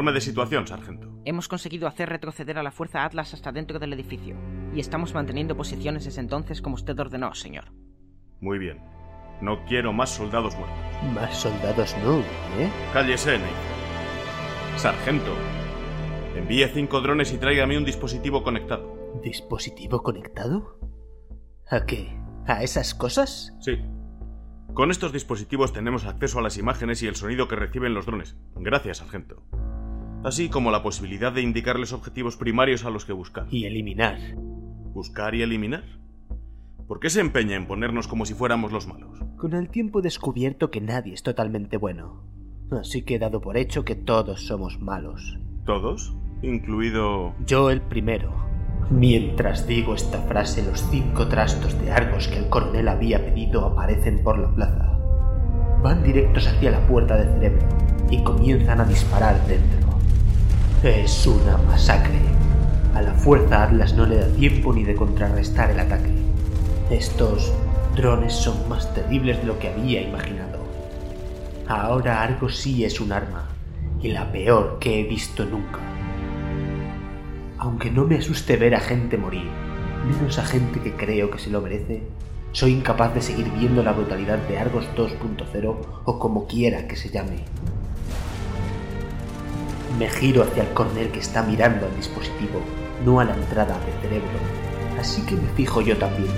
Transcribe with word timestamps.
Informe 0.00 0.14
de 0.14 0.22
situación, 0.22 0.66
sargento. 0.66 1.12
Hemos 1.26 1.46
conseguido 1.46 1.86
hacer 1.86 2.08
retroceder 2.08 2.56
a 2.56 2.62
la 2.62 2.70
Fuerza 2.70 3.04
Atlas 3.04 3.34
hasta 3.34 3.52
dentro 3.52 3.78
del 3.78 3.92
edificio, 3.92 4.34
y 4.74 4.80
estamos 4.80 5.12
manteniendo 5.12 5.58
posiciones 5.58 6.06
desde 6.06 6.22
entonces 6.22 6.62
como 6.62 6.76
usted 6.76 6.98
ordenó, 6.98 7.34
señor. 7.34 7.66
Muy 8.40 8.58
bien. 8.58 8.80
No 9.42 9.62
quiero 9.66 9.92
más 9.92 10.08
soldados 10.08 10.56
muertos. 10.56 10.78
Más 11.14 11.36
soldados 11.36 11.94
no, 12.02 12.20
¿eh? 12.20 12.70
Cállese, 12.94 13.32
Nathan. 13.32 14.78
Sargento, 14.78 15.34
envíe 16.34 16.66
cinco 16.68 17.02
drones 17.02 17.34
y 17.34 17.36
tráigame 17.36 17.76
un 17.76 17.84
dispositivo 17.84 18.42
conectado. 18.42 19.20
¿Dispositivo 19.22 20.02
conectado? 20.02 20.78
¿A 21.68 21.84
qué? 21.84 22.18
¿A 22.46 22.62
esas 22.62 22.94
cosas? 22.94 23.54
Sí. 23.60 23.78
Con 24.72 24.90
estos 24.90 25.12
dispositivos 25.12 25.74
tenemos 25.74 26.06
acceso 26.06 26.38
a 26.38 26.42
las 26.42 26.56
imágenes 26.56 27.02
y 27.02 27.06
el 27.06 27.16
sonido 27.16 27.48
que 27.48 27.56
reciben 27.56 27.92
los 27.92 28.06
drones. 28.06 28.38
Gracias, 28.54 28.96
sargento. 28.96 29.42
Así 30.22 30.50
como 30.50 30.70
la 30.70 30.82
posibilidad 30.82 31.32
de 31.32 31.40
indicarles 31.40 31.92
objetivos 31.92 32.36
primarios 32.36 32.84
a 32.84 32.90
los 32.90 33.06
que 33.06 33.14
buscar. 33.14 33.46
Y 33.50 33.64
eliminar. 33.64 34.18
¿Buscar 34.92 35.34
y 35.34 35.42
eliminar? 35.42 35.84
¿Por 36.86 37.00
qué 37.00 37.08
se 37.08 37.20
empeña 37.20 37.56
en 37.56 37.66
ponernos 37.66 38.06
como 38.06 38.26
si 38.26 38.34
fuéramos 38.34 38.70
los 38.70 38.86
malos? 38.86 39.18
Con 39.38 39.54
el 39.54 39.70
tiempo 39.70 40.00
he 40.00 40.02
descubierto 40.02 40.70
que 40.70 40.80
nadie 40.80 41.14
es 41.14 41.22
totalmente 41.22 41.78
bueno. 41.78 42.24
Así 42.70 43.02
que 43.02 43.14
he 43.14 43.18
dado 43.18 43.40
por 43.40 43.56
hecho 43.56 43.84
que 43.84 43.94
todos 43.94 44.46
somos 44.46 44.78
malos. 44.78 45.38
¿Todos? 45.64 46.14
Incluido... 46.42 47.34
Yo 47.46 47.70
el 47.70 47.80
primero. 47.80 48.34
Mientras 48.90 49.66
digo 49.66 49.94
esta 49.94 50.18
frase, 50.22 50.64
los 50.64 50.82
cinco 50.90 51.28
trastos 51.28 51.80
de 51.80 51.92
Argos 51.92 52.28
que 52.28 52.38
el 52.38 52.48
coronel 52.48 52.88
había 52.88 53.24
pedido 53.24 53.64
aparecen 53.64 54.22
por 54.22 54.38
la 54.38 54.54
plaza. 54.54 54.98
Van 55.82 56.02
directos 56.02 56.46
hacia 56.46 56.72
la 56.72 56.86
puerta 56.86 57.16
de 57.16 57.32
cerebro 57.32 57.68
y 58.10 58.22
comienzan 58.22 58.80
a 58.80 58.84
disparar 58.84 59.46
dentro. 59.46 59.79
Es 60.82 61.26
una 61.26 61.58
masacre. 61.58 62.18
A 62.94 63.02
la 63.02 63.12
fuerza 63.12 63.64
Atlas 63.64 63.92
no 63.92 64.06
le 64.06 64.16
da 64.16 64.26
tiempo 64.28 64.72
ni 64.72 64.82
de 64.82 64.94
contrarrestar 64.94 65.70
el 65.70 65.78
ataque. 65.78 66.10
Estos 66.88 67.52
drones 67.94 68.32
son 68.32 68.66
más 68.66 68.94
terribles 68.94 69.36
de 69.36 69.44
lo 69.44 69.58
que 69.58 69.68
había 69.68 70.00
imaginado. 70.00 70.58
Ahora 71.68 72.22
Argos 72.22 72.56
sí 72.56 72.82
es 72.82 72.98
un 72.98 73.12
arma, 73.12 73.50
y 74.00 74.08
la 74.08 74.32
peor 74.32 74.78
que 74.80 75.00
he 75.00 75.02
visto 75.02 75.44
nunca. 75.44 75.80
Aunque 77.58 77.90
no 77.90 78.06
me 78.06 78.16
asuste 78.16 78.56
ver 78.56 78.74
a 78.74 78.80
gente 78.80 79.18
morir, 79.18 79.50
menos 80.06 80.38
a 80.38 80.46
gente 80.46 80.80
que 80.80 80.96
creo 80.96 81.30
que 81.30 81.38
se 81.38 81.50
lo 81.50 81.60
merece, 81.60 82.04
soy 82.52 82.72
incapaz 82.72 83.14
de 83.14 83.20
seguir 83.20 83.50
viendo 83.50 83.82
la 83.82 83.92
brutalidad 83.92 84.38
de 84.48 84.58
Argos 84.58 84.86
2.0 84.96 85.76
o 86.06 86.18
como 86.18 86.46
quiera 86.46 86.88
que 86.88 86.96
se 86.96 87.10
llame. 87.10 87.44
Me 90.00 90.08
giro 90.08 90.42
hacia 90.42 90.62
el 90.62 90.70
coronel 90.70 91.10
que 91.10 91.18
está 91.18 91.42
mirando 91.42 91.84
al 91.84 91.94
dispositivo, 91.94 92.62
no 93.04 93.20
a 93.20 93.24
la 93.26 93.34
entrada 93.34 93.78
de 93.84 94.00
cerebro, 94.00 94.38
así 94.98 95.20
que 95.26 95.34
me 95.34 95.46
fijo 95.48 95.82
yo 95.82 95.94
también. 95.98 96.32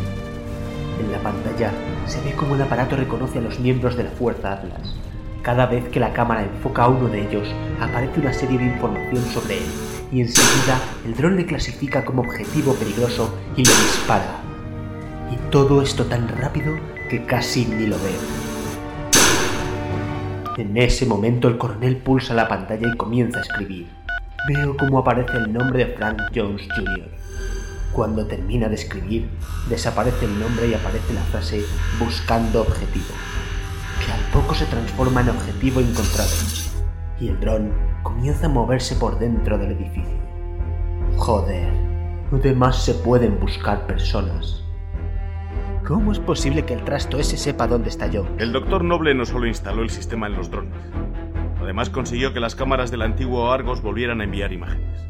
En 0.98 1.12
la 1.12 1.18
pantalla 1.18 1.70
se 2.06 2.20
ve 2.22 2.32
como 2.32 2.56
el 2.56 2.62
aparato 2.62 2.96
reconoce 2.96 3.38
a 3.38 3.42
los 3.42 3.60
miembros 3.60 3.96
de 3.96 4.02
la 4.02 4.10
Fuerza 4.10 4.54
Atlas. 4.54 4.96
Cada 5.42 5.66
vez 5.66 5.88
que 5.90 6.00
la 6.00 6.12
cámara 6.12 6.42
enfoca 6.42 6.82
a 6.82 6.88
uno 6.88 7.06
de 7.06 7.22
ellos, 7.22 7.46
aparece 7.80 8.18
una 8.18 8.32
serie 8.32 8.58
de 8.58 8.64
información 8.64 9.24
sobre 9.26 9.58
él, 9.58 9.70
y 10.10 10.22
enseguida 10.22 10.80
el 11.06 11.14
dron 11.14 11.36
le 11.36 11.46
clasifica 11.46 12.04
como 12.04 12.22
objetivo 12.22 12.74
peligroso 12.74 13.32
y 13.56 13.62
le 13.62 13.70
dispara. 13.70 14.40
Y 15.30 15.36
todo 15.52 15.82
esto 15.82 16.06
tan 16.06 16.26
rápido 16.26 16.74
que 17.08 17.24
casi 17.26 17.64
ni 17.66 17.86
lo 17.86 17.96
veo. 17.98 18.51
En 20.58 20.76
ese 20.76 21.06
momento 21.06 21.48
el 21.48 21.56
coronel 21.56 21.96
pulsa 21.96 22.34
la 22.34 22.46
pantalla 22.46 22.86
y 22.86 22.96
comienza 22.98 23.38
a 23.38 23.42
escribir. 23.42 23.88
Veo 24.46 24.76
cómo 24.76 24.98
aparece 24.98 25.32
el 25.38 25.50
nombre 25.50 25.82
de 25.82 25.94
Frank 25.94 26.20
Jones 26.34 26.68
Jr. 26.76 27.08
Cuando 27.92 28.26
termina 28.26 28.68
de 28.68 28.74
escribir, 28.74 29.30
desaparece 29.70 30.26
el 30.26 30.38
nombre 30.38 30.68
y 30.68 30.74
aparece 30.74 31.14
la 31.14 31.22
frase 31.22 31.62
buscando 31.98 32.60
objetivo, 32.60 33.14
que 34.04 34.12
al 34.12 34.20
poco 34.30 34.54
se 34.54 34.66
transforma 34.66 35.22
en 35.22 35.30
objetivo 35.30 35.80
encontrado, 35.80 36.30
y 37.18 37.28
el 37.28 37.40
dron 37.40 37.72
comienza 38.02 38.44
a 38.44 38.50
moverse 38.50 38.94
por 38.96 39.18
dentro 39.18 39.56
del 39.56 39.72
edificio. 39.72 40.20
Joder, 41.16 41.72
además 42.30 42.84
se 42.84 42.92
pueden 42.92 43.40
buscar 43.40 43.86
personas. 43.86 44.61
¿Cómo 45.86 46.12
es 46.12 46.20
posible 46.20 46.64
que 46.64 46.74
el 46.74 46.84
trasto 46.84 47.18
ese 47.18 47.36
sepa 47.36 47.66
dónde 47.66 47.88
está 47.88 48.06
yo? 48.06 48.24
El 48.38 48.52
doctor 48.52 48.84
Noble 48.84 49.14
no 49.14 49.26
solo 49.26 49.48
instaló 49.48 49.82
el 49.82 49.90
sistema 49.90 50.28
en 50.28 50.34
los 50.34 50.48
drones, 50.48 50.78
además 51.60 51.90
consiguió 51.90 52.32
que 52.32 52.38
las 52.38 52.54
cámaras 52.54 52.92
del 52.92 53.02
antiguo 53.02 53.50
Argos 53.50 53.82
volvieran 53.82 54.20
a 54.20 54.24
enviar 54.24 54.52
imágenes. 54.52 55.00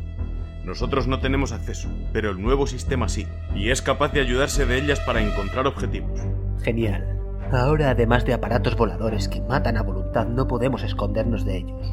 Nosotros 0.65 1.09
no 1.09 1.21
tenemos 1.21 1.53
acceso, 1.53 1.91
pero 2.15 2.31
el 2.31 2.41
nuevo 2.41 2.67
sistema 2.67 3.09
sí, 3.09 3.27
y 3.55 3.71
es 3.71 3.83
capaz 3.83 4.13
de 4.13 4.23
ayudarse 4.23 4.65
de 4.65 4.79
ellas 4.79 4.99
para 5.01 5.21
encontrar 5.21 5.67
objetivos. 5.67 6.21
Genial. 6.63 7.19
Ahora, 7.53 7.91
además 7.91 8.25
de 8.25 8.33
aparatos 8.33 8.77
voladores 8.77 9.29
que 9.29 9.43
matan 9.43 9.77
a 9.77 9.83
voluntad, 9.83 10.27
no 10.27 10.49
podemos 10.49 10.83
escondernos 10.83 11.45
de 11.45 11.59
ellos. 11.59 11.87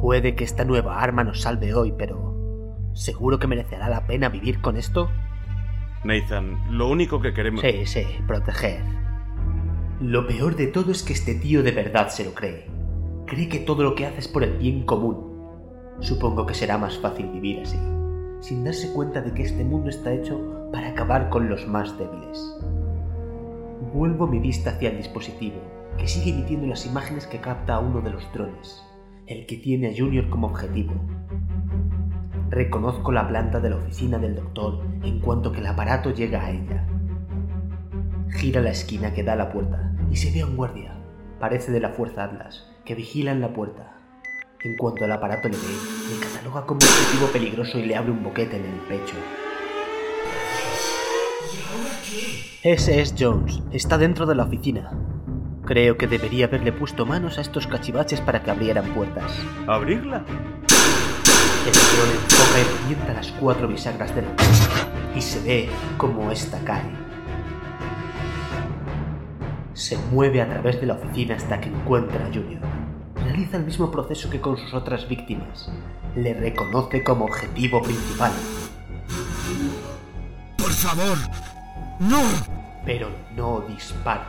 Puede 0.00 0.34
que 0.34 0.44
esta 0.44 0.64
nueva 0.64 1.02
arma 1.02 1.24
nos 1.24 1.42
salve 1.42 1.74
hoy, 1.74 1.92
pero 1.92 2.90
¿seguro 2.94 3.38
que 3.38 3.48
merecerá 3.48 3.90
la 3.90 4.06
pena 4.06 4.30
vivir 4.30 4.62
con 4.62 4.78
esto? 4.78 5.10
Nathan, 6.06 6.58
lo 6.70 6.88
único 6.88 7.20
que 7.20 7.34
queremos... 7.34 7.60
Sí, 7.62 7.84
sí, 7.84 8.04
proteger. 8.26 8.80
Lo 10.00 10.26
peor 10.26 10.56
de 10.56 10.68
todo 10.68 10.92
es 10.92 11.02
que 11.02 11.12
este 11.12 11.34
tío 11.34 11.62
de 11.62 11.72
verdad 11.72 12.08
se 12.08 12.24
lo 12.24 12.32
cree. 12.32 12.66
Cree 13.26 13.48
que 13.48 13.58
todo 13.58 13.82
lo 13.82 13.94
que 13.94 14.06
hace 14.06 14.20
es 14.20 14.28
por 14.28 14.44
el 14.44 14.56
bien 14.56 14.86
común. 14.86 15.26
Supongo 16.00 16.46
que 16.46 16.54
será 16.54 16.78
más 16.78 16.98
fácil 16.98 17.28
vivir 17.30 17.60
así, 17.60 17.78
sin 18.40 18.62
darse 18.62 18.92
cuenta 18.92 19.20
de 19.20 19.32
que 19.32 19.42
este 19.42 19.64
mundo 19.64 19.88
está 19.88 20.12
hecho 20.12 20.68
para 20.72 20.88
acabar 20.88 21.28
con 21.28 21.48
los 21.48 21.66
más 21.66 21.98
débiles. 21.98 22.56
Vuelvo 23.92 24.26
mi 24.26 24.38
vista 24.38 24.70
hacia 24.70 24.90
el 24.90 24.98
dispositivo, 24.98 25.56
que 25.98 26.06
sigue 26.06 26.30
emitiendo 26.30 26.66
las 26.66 26.86
imágenes 26.86 27.26
que 27.26 27.40
capta 27.40 27.74
a 27.74 27.80
uno 27.80 28.00
de 28.00 28.10
los 28.10 28.32
drones, 28.32 28.82
el 29.26 29.46
que 29.46 29.56
tiene 29.56 29.88
a 29.88 29.96
Junior 29.96 30.28
como 30.28 30.46
objetivo. 30.48 30.94
Reconozco 32.56 33.12
la 33.12 33.28
planta 33.28 33.60
de 33.60 33.68
la 33.68 33.76
oficina 33.76 34.16
del 34.16 34.34
doctor 34.34 34.80
en 35.02 35.20
cuanto 35.20 35.52
que 35.52 35.60
el 35.60 35.66
aparato 35.66 36.10
llega 36.14 36.42
a 36.42 36.50
ella. 36.50 36.86
Gira 38.30 38.62
la 38.62 38.70
esquina 38.70 39.12
que 39.12 39.22
da 39.22 39.34
a 39.34 39.36
la 39.36 39.52
puerta 39.52 39.92
y 40.10 40.16
se 40.16 40.32
ve 40.32 40.40
a 40.40 40.46
un 40.46 40.56
guardia, 40.56 40.94
parece 41.38 41.70
de 41.70 41.80
la 41.80 41.90
Fuerza 41.90 42.24
Atlas, 42.24 42.66
que 42.86 42.94
vigila 42.94 43.32
en 43.32 43.42
la 43.42 43.52
puerta. 43.52 43.98
En 44.64 44.74
cuanto 44.78 45.04
el 45.04 45.12
aparato 45.12 45.50
le 45.50 45.56
ve, 45.58 46.14
le 46.14 46.18
cataloga 46.18 46.64
como 46.64 46.78
objetivo 46.78 47.26
peligroso 47.30 47.78
y 47.78 47.84
le 47.84 47.94
abre 47.94 48.12
un 48.12 48.24
boquete 48.24 48.56
en 48.56 48.64
el 48.64 48.80
pecho. 48.88 49.16
Ese 52.62 53.02
es 53.02 53.14
Jones, 53.18 53.62
está 53.70 53.98
dentro 53.98 54.24
de 54.24 54.34
la 54.34 54.44
oficina. 54.44 54.98
Creo 55.66 55.98
que 55.98 56.06
debería 56.06 56.46
haberle 56.46 56.72
puesto 56.72 57.04
manos 57.04 57.36
a 57.36 57.42
estos 57.42 57.66
cachivaches 57.66 58.22
para 58.22 58.42
que 58.42 58.50
abrieran 58.50 58.94
puertas. 58.94 59.30
¿Abrirla? 59.66 60.24
El 61.66 61.72
dron 61.72 62.10
enfoca 62.12 62.60
y 62.60 62.78
revienta 62.78 63.12
las 63.12 63.32
cuatro 63.32 63.66
bisagras 63.66 64.14
de 64.14 64.22
la 64.22 64.28
puerta 64.36 64.88
y 65.16 65.20
se 65.20 65.40
ve 65.40 65.68
como 65.96 66.30
ésta 66.30 66.60
cae. 66.64 66.92
Se 69.74 69.98
mueve 70.12 70.40
a 70.40 70.48
través 70.48 70.80
de 70.80 70.86
la 70.86 70.94
oficina 70.94 71.34
hasta 71.34 71.60
que 71.60 71.68
encuentra 71.68 72.24
a 72.24 72.28
Junior. 72.28 72.60
Realiza 73.16 73.56
el 73.56 73.64
mismo 73.64 73.90
proceso 73.90 74.30
que 74.30 74.40
con 74.40 74.56
sus 74.56 74.74
otras 74.74 75.08
víctimas. 75.08 75.68
Le 76.14 76.34
reconoce 76.34 77.02
como 77.02 77.24
objetivo 77.24 77.82
principal. 77.82 78.30
Por 80.56 80.70
favor, 80.70 81.18
no. 81.98 82.22
Pero 82.84 83.08
no 83.34 83.64
dispara. 83.68 84.24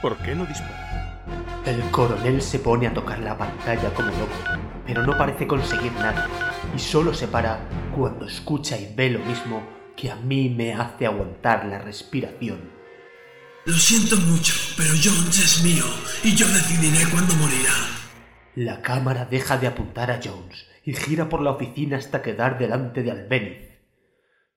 ¿Por 0.00 0.16
qué 0.16 0.34
no 0.34 0.46
dispara? 0.46 1.20
El 1.66 1.82
coronel 1.90 2.40
se 2.40 2.58
pone 2.58 2.86
a 2.86 2.94
tocar 2.94 3.18
la 3.18 3.36
pantalla 3.36 3.92
como 3.92 4.08
loco, 4.08 4.58
pero 4.86 5.02
no 5.04 5.18
parece 5.18 5.46
conseguir 5.46 5.92
nada. 5.92 6.26
Y 6.74 6.78
solo 6.78 7.14
se 7.14 7.28
para 7.28 7.68
cuando 7.96 8.26
escucha 8.26 8.78
y 8.78 8.92
ve 8.94 9.10
lo 9.10 9.20
mismo 9.20 9.62
que 9.96 10.10
a 10.10 10.16
mí 10.16 10.48
me 10.48 10.74
hace 10.74 11.06
aguantar 11.06 11.66
la 11.66 11.78
respiración. 11.78 12.70
Lo 13.64 13.74
siento 13.74 14.16
mucho, 14.16 14.54
pero 14.76 14.90
Jones 14.90 15.38
es 15.38 15.62
mío 15.62 15.84
y 16.24 16.34
yo 16.34 16.46
decidiré 16.48 17.04
cuándo 17.10 17.34
morirá. 17.34 17.74
La 18.54 18.82
cámara 18.82 19.24
deja 19.24 19.58
de 19.58 19.66
apuntar 19.66 20.10
a 20.10 20.20
Jones 20.22 20.66
y 20.84 20.94
gira 20.94 21.28
por 21.28 21.42
la 21.42 21.50
oficina 21.50 21.96
hasta 21.96 22.22
quedar 22.22 22.58
delante 22.58 23.02
de 23.02 23.10
Albeniz. 23.10 23.68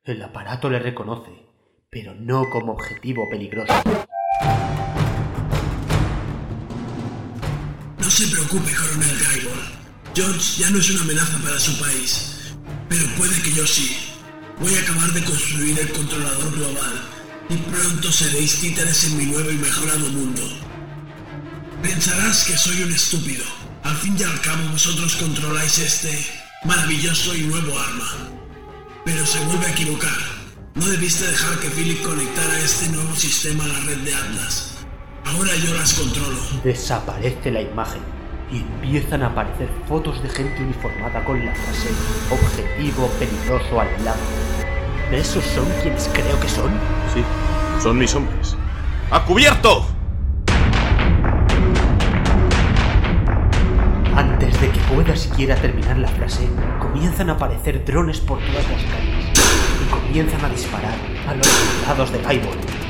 El 0.04 0.22
aparato 0.22 0.70
le 0.70 0.80
reconoce, 0.80 1.32
pero 1.90 2.16
no 2.16 2.50
como 2.50 2.74
objetivo 2.74 3.28
peligroso. 3.30 3.74
No 7.98 8.10
se 8.10 8.32
preocupe, 8.32 8.72
coronel 8.74 9.18
Gaibor. 9.20 9.81
Jones 10.16 10.58
ya 10.58 10.70
no 10.70 10.80
es 10.80 10.90
una 10.90 11.04
amenaza 11.04 11.38
para 11.38 11.58
su 11.58 11.78
país, 11.80 12.32
pero 12.90 13.06
puede 13.16 13.42
que 13.42 13.54
yo 13.54 13.66
sí. 13.66 13.98
Voy 14.60 14.76
a 14.76 14.82
acabar 14.82 15.12
de 15.14 15.24
construir 15.24 15.80
el 15.80 15.92
controlador 15.94 16.52
global 16.52 17.02
y 17.50 17.56
pronto 17.56 18.12
seréis 18.12 18.60
títeres 18.60 19.06
en 19.06 19.18
mi 19.18 19.26
nuevo 19.28 19.50
y 19.50 19.56
mejorado 19.56 20.10
mundo. 20.10 20.42
Pensarás 21.82 22.44
que 22.44 22.58
soy 22.58 22.84
un 22.84 22.92
estúpido. 22.92 23.44
Al 23.84 23.96
fin 23.98 24.16
y 24.20 24.24
al 24.24 24.40
cabo 24.42 24.70
vosotros 24.72 25.16
controláis 25.16 25.80
este 25.80 26.26
maravilloso 26.66 27.34
y 27.34 27.44
nuevo 27.44 27.80
arma. 27.80 28.30
Pero 29.06 29.26
se 29.26 29.40
vuelve 29.46 29.66
a 29.66 29.72
equivocar. 29.72 30.18
No 30.76 30.88
debiste 30.88 31.26
dejar 31.26 31.58
que 31.60 31.70
Philip 31.70 32.04
conectara 32.04 32.60
este 32.60 32.90
nuevo 32.90 33.16
sistema 33.16 33.64
a 33.64 33.68
la 33.68 33.80
red 33.80 33.98
de 34.00 34.14
Atlas. 34.14 34.72
Ahora 35.26 35.56
yo 35.56 35.74
las 35.74 35.94
controlo. 35.94 36.42
Desaparece 36.64 37.52
la 37.52 37.62
imagen 37.62 38.21
y 38.52 38.58
empiezan 38.58 39.24
a 39.24 39.28
aparecer 39.28 39.70
fotos 39.88 40.22
de 40.22 40.30
gente 40.30 40.62
uniformada 40.62 41.24
con 41.24 41.44
la 41.46 41.54
frase 41.56 41.90
objetivo 42.30 43.08
peligroso 43.20 43.80
al 43.80 43.88
lado. 44.04 44.20
¿Esos 45.12 45.44
son 45.44 45.66
quienes 45.82 46.10
creo 46.14 46.40
que 46.40 46.50
son? 46.50 46.72
Sí, 47.14 47.24
son 47.82 47.98
mis 47.98 48.14
hombres. 48.14 48.58
¡A 49.10 49.24
cubierto! 49.24 49.86
Antes 54.16 54.60
de 54.62 54.70
que 54.70 54.80
pueda 54.94 55.16
siquiera 55.16 55.56
terminar 55.56 55.98
la 55.98 56.08
frase, 56.08 56.48
comienzan 56.80 57.30
a 57.30 57.34
aparecer 57.34 57.84
drones 57.86 58.20
por 58.20 58.40
todas 58.40 58.70
las 58.70 58.84
calles 58.84 59.32
y 59.82 59.90
comienzan 59.90 60.44
a 60.44 60.50
disparar 60.50 60.96
a 61.28 61.36
los 61.36 61.48
soldados 61.48 62.12
de 62.12 62.22
Gaibor. 62.22 62.81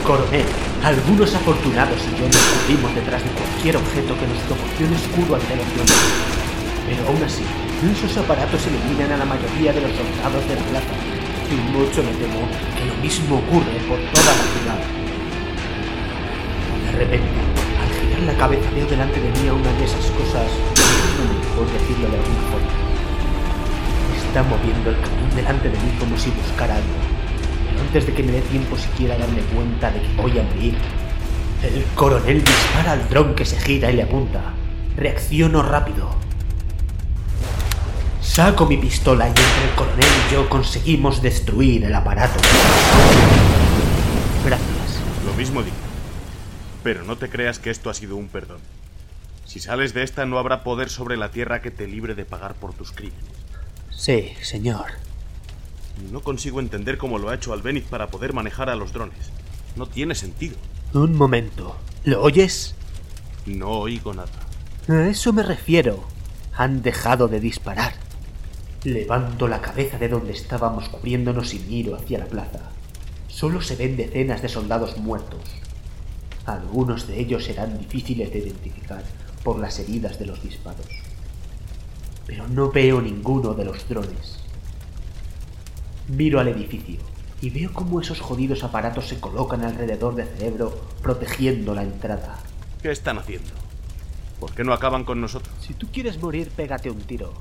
El 0.00 0.06
coronel, 0.06 0.46
algunos 0.82 1.34
afortunados 1.34 2.00
y 2.08 2.16
yo 2.16 2.24
nos 2.24 2.40
cubrimos 2.40 2.94
detrás 2.94 3.22
de 3.22 3.28
cualquier 3.36 3.76
objeto 3.76 4.16
que 4.16 4.26
nos 4.32 4.40
proporcione 4.48 4.96
escudo 4.96 5.36
ante 5.36 5.56
los 5.60 5.68
drones. 5.76 6.00
Pero 6.88 7.04
aún 7.04 7.22
así, 7.22 7.44
esos 7.84 8.16
aparatos 8.16 8.64
eliminan 8.64 9.12
a 9.12 9.18
la 9.18 9.28
mayoría 9.28 9.76
de 9.76 9.82
los 9.84 9.92
soldados 9.92 10.40
de 10.48 10.56
la 10.56 10.64
plaza 10.72 10.96
y 11.52 11.56
mucho 11.76 12.00
me 12.00 12.16
temo 12.16 12.48
que 12.80 12.88
lo 12.88 12.96
mismo 13.04 13.44
ocurre 13.44 13.76
por 13.84 14.00
toda 14.16 14.32
la 14.32 14.46
ciudad. 14.56 14.80
De 16.80 16.92
repente, 16.96 17.40
al 17.76 17.90
girar 18.00 18.22
la 18.24 18.34
cabeza 18.40 18.70
veo 18.72 18.86
delante 18.88 19.20
de 19.20 19.28
mí 19.36 19.48
a 19.48 19.52
una 19.52 19.72
de 19.76 19.84
esas 19.84 20.06
cosas, 20.16 20.48
por 21.52 21.68
decirlo 21.76 22.08
de 22.08 22.16
alguna 22.16 22.44
forma. 22.48 22.72
Está 24.16 24.42
moviendo 24.48 24.96
el 24.96 24.96
camión 24.96 25.30
delante 25.36 25.68
de 25.68 25.76
mí 25.76 25.92
como 26.00 26.16
si 26.16 26.30
buscara 26.30 26.80
algo. 26.80 27.09
Antes 27.90 28.06
de 28.06 28.14
que 28.14 28.22
me 28.22 28.30
dé 28.30 28.40
tiempo 28.42 28.78
siquiera 28.78 29.16
a 29.16 29.18
darme 29.18 29.40
cuenta 29.52 29.90
de 29.90 30.00
que 30.00 30.22
voy 30.22 30.38
a 30.38 30.44
morir, 30.44 30.76
el 31.64 31.84
coronel 31.96 32.44
dispara 32.44 32.92
al 32.92 33.08
dron 33.08 33.34
que 33.34 33.44
se 33.44 33.58
gira 33.58 33.90
y 33.90 33.96
le 33.96 34.04
apunta. 34.04 34.54
Reacciono 34.94 35.60
rápido. 35.60 36.14
Saco 38.22 38.66
mi 38.66 38.76
pistola 38.76 39.26
y 39.26 39.30
entre 39.30 39.64
el 39.68 39.74
coronel 39.74 40.06
y 40.06 40.32
yo 40.32 40.48
conseguimos 40.48 41.20
destruir 41.20 41.82
el 41.82 41.92
aparato. 41.92 42.38
Gracias. 44.44 45.00
Lo 45.26 45.32
mismo 45.34 45.60
digo. 45.64 45.74
Pero 46.84 47.02
no 47.02 47.16
te 47.16 47.28
creas 47.28 47.58
que 47.58 47.70
esto 47.70 47.90
ha 47.90 47.94
sido 47.94 48.14
un 48.14 48.28
perdón. 48.28 48.60
Si 49.46 49.58
sales 49.58 49.94
de 49.94 50.04
esta 50.04 50.26
no 50.26 50.38
habrá 50.38 50.62
poder 50.62 50.90
sobre 50.90 51.16
la 51.16 51.32
tierra 51.32 51.60
que 51.60 51.72
te 51.72 51.88
libre 51.88 52.14
de 52.14 52.24
pagar 52.24 52.54
por 52.54 52.72
tus 52.72 52.92
crímenes. 52.92 53.24
Sí, 53.90 54.32
señor. 54.42 55.09
No 56.10 56.20
consigo 56.20 56.60
entender 56.60 56.98
cómo 56.98 57.18
lo 57.18 57.28
ha 57.28 57.34
hecho 57.34 57.52
Albeniz 57.52 57.84
para 57.84 58.08
poder 58.08 58.32
manejar 58.32 58.70
a 58.70 58.76
los 58.76 58.92
drones. 58.92 59.30
No 59.76 59.86
tiene 59.86 60.14
sentido. 60.14 60.56
Un 60.92 61.16
momento. 61.16 61.76
¿Lo 62.04 62.22
oyes? 62.22 62.74
No 63.46 63.70
oigo 63.70 64.12
nada. 64.14 64.30
A 64.88 65.08
eso 65.08 65.32
me 65.32 65.42
refiero. 65.42 66.04
Han 66.56 66.82
dejado 66.82 67.28
de 67.28 67.40
disparar. 67.40 67.94
Levanto 68.84 69.46
la 69.46 69.60
cabeza 69.60 69.98
de 69.98 70.08
donde 70.08 70.32
estábamos 70.32 70.88
cubriéndonos 70.88 71.54
y 71.54 71.58
miro 71.60 71.94
hacia 71.94 72.18
la 72.18 72.26
plaza. 72.26 72.70
Solo 73.28 73.60
se 73.60 73.76
ven 73.76 73.96
decenas 73.96 74.42
de 74.42 74.48
soldados 74.48 74.96
muertos. 74.96 75.40
Algunos 76.46 77.06
de 77.06 77.20
ellos 77.20 77.44
serán 77.44 77.78
difíciles 77.78 78.32
de 78.32 78.38
identificar 78.38 79.04
por 79.44 79.58
las 79.58 79.78
heridas 79.78 80.18
de 80.18 80.26
los 80.26 80.42
disparos. 80.42 80.86
Pero 82.26 82.48
no 82.48 82.70
veo 82.70 83.00
ninguno 83.00 83.54
de 83.54 83.64
los 83.64 83.88
drones. 83.88 84.40
Miro 86.10 86.40
al 86.40 86.48
edificio 86.48 86.98
y 87.40 87.50
veo 87.50 87.72
cómo 87.72 88.00
esos 88.00 88.20
jodidos 88.20 88.64
aparatos 88.64 89.06
se 89.06 89.20
colocan 89.20 89.64
alrededor 89.64 90.16
de 90.16 90.24
Cerebro 90.24 90.76
protegiendo 91.02 91.72
la 91.72 91.84
entrada. 91.84 92.38
¿Qué 92.82 92.90
están 92.90 93.18
haciendo? 93.18 93.50
¿Por 94.40 94.52
qué 94.52 94.64
no 94.64 94.72
acaban 94.72 95.04
con 95.04 95.20
nosotros? 95.20 95.54
Si 95.64 95.72
tú 95.72 95.86
quieres 95.92 96.20
morir, 96.20 96.50
pégate 96.50 96.90
un 96.90 97.00
tiro. 97.00 97.32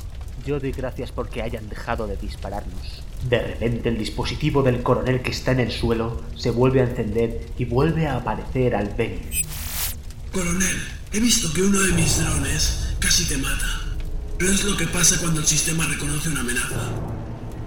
Yo 0.45 0.59
doy 0.59 0.71
gracias 0.71 1.11
porque 1.11 1.41
hayan 1.41 1.67
dejado 1.67 2.05
de 2.05 2.15
dispararnos. 2.17 3.03
De 3.27 3.39
repente 3.39 3.89
el 3.89 3.97
dispositivo 3.97 4.61
del 4.61 4.83
coronel 4.83 5.21
que 5.21 5.31
está 5.31 5.51
en 5.51 5.61
el 5.61 5.71
suelo 5.71 6.21
se 6.35 6.51
vuelve 6.51 6.81
a 6.81 6.83
encender 6.83 7.47
y 7.57 7.65
vuelve 7.65 8.05
a 8.07 8.17
aparecer 8.17 8.75
al 8.75 8.89
Benny. 8.89 9.41
Coronel, 10.31 10.77
he 11.11 11.19
visto 11.19 11.51
que 11.53 11.63
uno 11.63 11.79
de 11.81 11.93
mis 11.93 12.23
drones 12.23 12.95
casi 12.99 13.27
te 13.27 13.37
mata. 13.37 13.81
Pero 14.37 14.51
es 14.51 14.63
lo 14.63 14.77
que 14.77 14.85
pasa 14.85 15.19
cuando 15.19 15.41
el 15.41 15.47
sistema 15.47 15.85
reconoce 15.87 16.29
una 16.29 16.41
amenaza. 16.41 16.91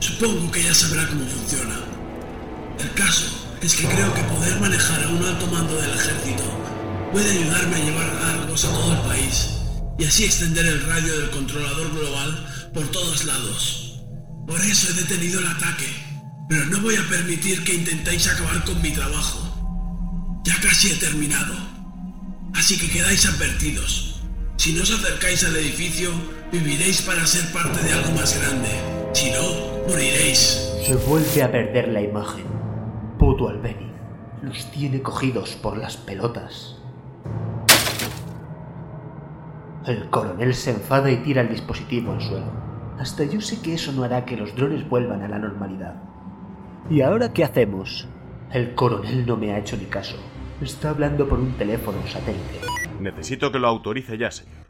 Supongo 0.03 0.51
que 0.51 0.65
ya 0.65 0.75
sabrá 0.75 1.07
cómo 1.07 1.25
funciona. 1.25 1.79
El 2.81 2.91
caso 2.95 3.25
es 3.61 3.73
que 3.77 3.87
creo 3.87 4.13
que 4.13 4.23
poder 4.25 4.59
manejar 4.59 5.01
a 5.05 5.09
un 5.09 5.25
alto 5.25 5.47
mando 5.47 5.77
del 5.77 5.93
ejército 5.93 6.43
puede 7.13 7.31
ayudarme 7.31 7.77
a 7.77 7.85
llevar 7.85 8.11
Argos 8.35 8.65
a 8.65 8.73
todo 8.73 8.95
el 8.95 9.01
país 9.03 9.51
y 10.01 10.05
así 10.05 10.25
extender 10.25 10.67
el 10.67 10.85
radio 10.87 11.21
del 11.21 11.31
controlador 11.31 11.93
global 11.93 12.71
por 12.75 12.89
todos 12.91 13.27
lados. 13.27 14.01
Por 14.49 14.61
eso 14.61 14.91
he 14.91 14.95
detenido 14.95 15.39
el 15.39 15.47
ataque, 15.47 15.87
pero 16.49 16.65
no 16.65 16.81
voy 16.81 16.97
a 16.97 17.09
permitir 17.09 17.63
que 17.63 17.75
intentéis 17.75 18.27
acabar 18.27 18.65
con 18.65 18.83
mi 18.83 18.91
trabajo. 18.91 20.43
Ya 20.45 20.61
casi 20.61 20.91
he 20.91 20.97
terminado. 20.97 21.55
Así 22.55 22.77
que 22.77 22.91
quedáis 22.91 23.25
advertidos. 23.27 24.21
Si 24.57 24.73
no 24.73 24.83
os 24.83 24.91
acercáis 24.91 25.45
al 25.45 25.55
edificio, 25.55 26.13
viviréis 26.51 27.03
para 27.03 27.25
ser 27.25 27.53
parte 27.53 27.81
de 27.85 27.93
algo 27.93 28.11
más 28.17 28.37
grande. 28.37 28.69
Si 29.15 29.31
no, 29.31 29.72
moriréis. 29.89 30.69
Se 30.85 30.97
vuelve 30.97 31.43
a 31.43 31.51
perder 31.51 31.89
la 31.89 32.03
imagen. 32.03 32.45
Puto 33.19 33.49
Albeni. 33.49 33.91
Los 34.43 34.71
tiene 34.71 35.03
cogidos 35.03 35.55
por 35.57 35.77
las 35.77 35.97
pelotas. 35.97 36.79
El 39.87 40.09
coronel 40.11 40.55
se 40.55 40.71
enfada 40.71 41.11
y 41.11 41.17
tira 41.19 41.43
el 41.43 41.49
dispositivo 41.49 42.13
al 42.13 42.21
suelo. 42.21 42.53
Hasta 42.99 43.25
yo 43.25 43.41
sé 43.41 43.61
que 43.61 43.75
eso 43.75 43.93
no 43.93 44.05
hará 44.05 44.25
que 44.25 44.37
los 44.37 44.55
drones 44.55 44.89
vuelvan 44.89 45.23
a 45.23 45.29
la 45.29 45.39
normalidad. 45.39 46.03
¿Y 46.91 47.01
ahora 47.01 47.33
qué 47.33 47.45
hacemos? 47.45 48.09
El 48.53 48.75
coronel 48.75 49.27
no 49.27 49.37
me 49.37 49.53
ha 49.53 49.59
hecho 49.59 49.77
ni 49.77 49.87
caso. 49.87 50.17
Está 50.61 50.91
hablando 50.91 51.29
por 51.29 51.39
un 51.39 51.53
teléfono 51.53 51.99
satélite. 52.07 52.61
Necesito 53.01 53.51
que 53.51 53.59
lo 53.59 53.67
autorice 53.69 54.19
ya, 54.19 54.31
señor. 54.31 54.67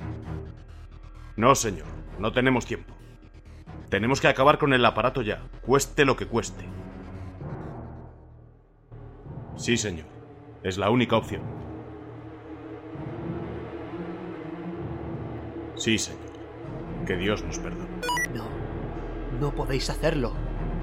No, 1.37 1.55
señor. 1.55 1.87
No 2.19 2.33
tenemos 2.33 2.65
tiempo. 2.65 2.95
Tenemos 3.93 4.23
que 4.23 4.29
acabar 4.29 4.57
con 4.57 4.73
el 4.73 4.83
aparato 4.87 5.21
ya, 5.21 5.43
cueste 5.61 6.07
lo 6.07 6.17
que 6.17 6.25
cueste. 6.25 6.65
Sí, 9.55 9.77
señor. 9.77 10.07
Es 10.63 10.79
la 10.79 10.89
única 10.89 11.15
opción. 11.15 11.43
Sí, 15.75 15.99
señor. 15.99 16.23
Que 17.07 17.17
Dios 17.17 17.45
nos 17.45 17.59
perdone. 17.59 17.91
No, 18.35 18.45
no 19.39 19.55
podéis 19.55 19.91
hacerlo. 19.91 20.33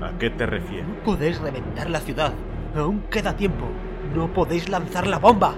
¿A 0.03 0.15
qué 0.19 0.29
te 0.29 0.45
refieres? 0.45 0.87
No 0.87 1.03
podéis 1.03 1.41
reventar 1.41 1.89
la 1.89 2.01
ciudad. 2.01 2.35
Aún 2.75 3.01
queda 3.09 3.35
tiempo. 3.35 3.65
No 4.15 4.31
podéis 4.31 4.69
lanzar 4.69 5.07
la 5.07 5.17
bomba. 5.17 5.55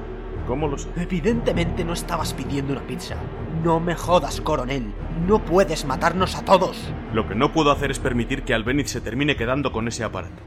¿Cómo 0.47 0.69
lo 0.69 0.77
sé? 0.77 0.87
Evidentemente 0.95 1.83
no 1.83 1.91
estabas 1.91 2.33
pidiendo 2.33 2.71
una 2.71 2.87
pizza. 2.87 3.17
No 3.61 3.81
me 3.81 3.95
jodas, 3.95 4.39
coronel. 4.39 4.93
No 5.27 5.43
puedes 5.43 5.85
matarnos 5.85 6.35
a 6.35 6.43
todos. 6.43 6.77
Lo 7.13 7.27
que 7.27 7.35
no 7.35 7.51
puedo 7.53 7.71
hacer 7.71 7.91
es 7.91 7.99
permitir 7.99 8.43
que 8.43 8.53
Albeniz 8.53 8.89
se 8.89 9.01
termine 9.01 9.35
quedando 9.35 9.71
con 9.71 9.87
ese 9.87 10.03
aparato. 10.03 10.41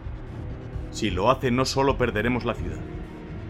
Si 0.91 1.11
lo 1.11 1.31
hace, 1.31 1.51
no 1.51 1.65
solo 1.65 1.97
perderemos 1.99 2.45
la 2.45 2.55
ciudad, 2.55 2.79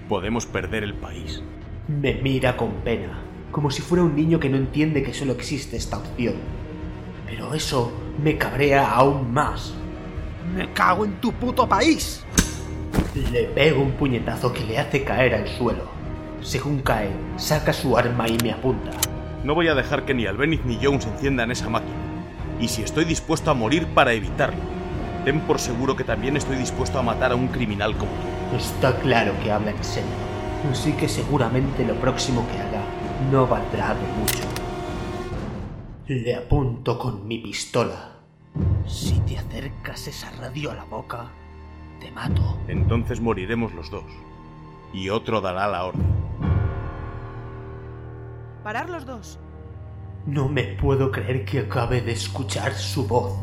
podemos 0.09 0.47
perder 0.47 0.83
el 0.83 0.95
país. 0.95 1.43
Me 1.89 2.15
mira 2.15 2.57
con 2.57 2.73
pena. 2.85 3.21
como 3.51 3.71
si 3.71 3.83
fuera 3.83 4.03
un 4.03 4.17
niño 4.17 4.41
que 4.41 4.49
no 4.49 4.57
entiende 4.57 5.05
que 5.05 5.15
solo 5.15 5.33
existe 5.33 5.77
esta 5.77 5.99
opción. 5.99 6.35
Pero 7.25 7.55
eso 7.55 7.93
me 8.21 8.37
cabrea 8.37 8.91
aún 8.91 9.33
más. 9.33 9.73
¡Me 10.57 10.73
cago 10.73 11.05
en 11.05 11.21
tu 11.21 11.33
puto 11.33 11.69
país! 11.69 12.25
Le 13.31 13.45
pego 13.45 13.81
un 13.83 13.93
puñetazo 13.93 14.53
que 14.53 14.65
le 14.65 14.77
hace 14.77 15.05
caer 15.05 15.37
al 15.37 15.47
suelo. 15.47 15.85
Según 16.41 16.81
cae, 16.81 17.11
saca 17.37 17.73
su 17.73 17.97
arma 17.97 18.29
y 18.29 18.37
me 18.43 18.51
apunta. 18.51 18.91
No 19.45 19.55
voy 19.55 19.69
a 19.69 19.75
dejar 19.75 20.07
que 20.07 20.15
ni 20.15 20.25
Albeniz 20.25 20.65
ni 20.65 20.79
Jones 20.83 21.07
enciendan 21.07 21.51
esa 21.51 21.69
máquina. 21.69 21.93
Y 22.59 22.69
si 22.69 22.83
estoy 22.83 23.05
dispuesto 23.05 23.51
a 23.51 23.55
morir 23.55 23.87
para 23.89 24.15
evitarlo, 24.15 24.63
ten 25.27 25.41
por 25.41 25.59
seguro 25.59 25.95
que 25.95 26.03
también 26.03 26.39
estoy 26.39 26.57
dispuesto 26.57 26.99
a 26.99 27.03
matar 27.03 27.33
a 27.33 27.35
un 27.35 27.49
criminal 27.49 27.95
como 27.95 28.11
tú. 28.11 28.57
Está 28.57 28.99
claro 29.01 29.35
que 29.43 29.53
habla 29.53 29.73
en 29.73 29.85
serio. 29.85 30.09
Así 30.71 30.93
que 30.93 31.09
seguramente 31.09 31.85
lo 31.85 31.95
próximo 31.97 32.47
que 32.49 32.59
haga 32.59 32.83
no 33.31 33.47
valdrá 33.47 33.95
de 33.95 34.07
mucho. 34.19 34.45
Le 36.07 36.37
apunto 36.37 36.99
con 36.99 37.29
mi 37.29 37.37
pistola. 37.39 38.13
Si 38.87 39.21
te 39.21 39.37
acercas 39.37 40.09
esa 40.09 40.31
radio 40.41 40.71
a 40.71 40.75
la 40.75 40.85
boca, 40.85 41.27
te 42.01 42.11
mato. 42.11 42.59
Entonces 42.67 43.21
moriremos 43.21 43.75
los 43.75 43.91
dos. 43.91 44.05
Y 44.95 45.11
otro 45.11 45.43
dará 45.43 45.69
la 45.69 45.85
orden. 45.85 46.24
Parar 48.65 48.89
los 48.89 49.05
dos. 49.05 49.39
No 50.27 50.49
me 50.49 50.63
puedo 50.63 51.11
creer 51.13 51.45
que 51.45 51.59
acabe 51.59 52.01
de 52.01 52.13
escuchar 52.13 52.73
su 52.73 53.07
voz. 53.07 53.39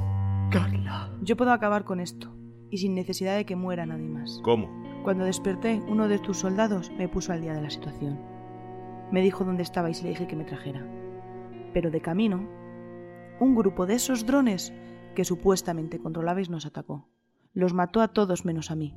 Carla. 0.50 1.12
Yo 1.22 1.38
puedo 1.38 1.54
acabar 1.54 1.84
con 1.84 2.00
esto, 2.00 2.36
y 2.72 2.80
sin 2.80 2.96
necesidad 2.96 3.36
de 3.36 3.46
que 3.46 3.56
muera 3.56 3.86
nadie 3.86 4.10
más. 4.10 4.42
¿Cómo? 4.44 4.68
Cuando 5.04 5.24
desperté, 5.24 5.80
uno 5.88 6.08
de 6.08 6.18
tus 6.18 6.40
soldados 6.40 6.92
me 6.98 7.08
puso 7.08 7.34
al 7.34 7.42
día 7.42 7.54
de 7.54 7.62
la 7.62 7.70
situación. 7.70 8.20
Me 9.12 9.22
dijo 9.22 9.46
dónde 9.46 9.62
estabais 9.62 10.00
y 10.02 10.06
le 10.06 10.10
dije 10.10 10.26
que 10.26 10.36
me 10.36 10.44
trajera. 10.44 10.84
Pero 11.72 11.92
de 11.92 12.02
camino, 12.02 12.50
un 13.40 13.54
grupo 13.54 13.86
de 13.86 13.94
esos 13.94 14.26
drones 14.26 14.74
que 15.14 15.24
supuestamente 15.24 16.00
controlabais 16.00 16.50
nos 16.50 16.66
atacó. 16.66 17.08
Los 17.54 17.76
mató 17.76 18.02
a 18.02 18.08
todos 18.08 18.44
menos 18.44 18.72
a 18.72 18.76
mí. 18.76 18.96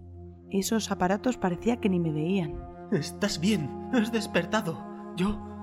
Esos 0.51 0.91
aparatos 0.91 1.37
parecía 1.37 1.81
que 1.81 1.91
ni 1.91 2.01
me 2.01 2.13
veían. 2.13 2.59
¿Estás 2.93 3.39
bien? 3.41 3.91
¿Has 3.93 4.11
despertado? 4.11 4.83
Yo 5.17 5.54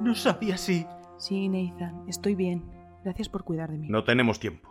no 0.00 0.14
sabía 0.14 0.56
si... 0.56 0.86
Sí, 1.18 1.48
Nathan, 1.48 2.04
estoy 2.08 2.34
bien. 2.34 2.64
Gracias 3.04 3.28
por 3.28 3.44
cuidar 3.44 3.70
de 3.70 3.78
mí. 3.78 3.88
No 3.88 4.04
tenemos 4.04 4.40
tiempo. 4.40 4.70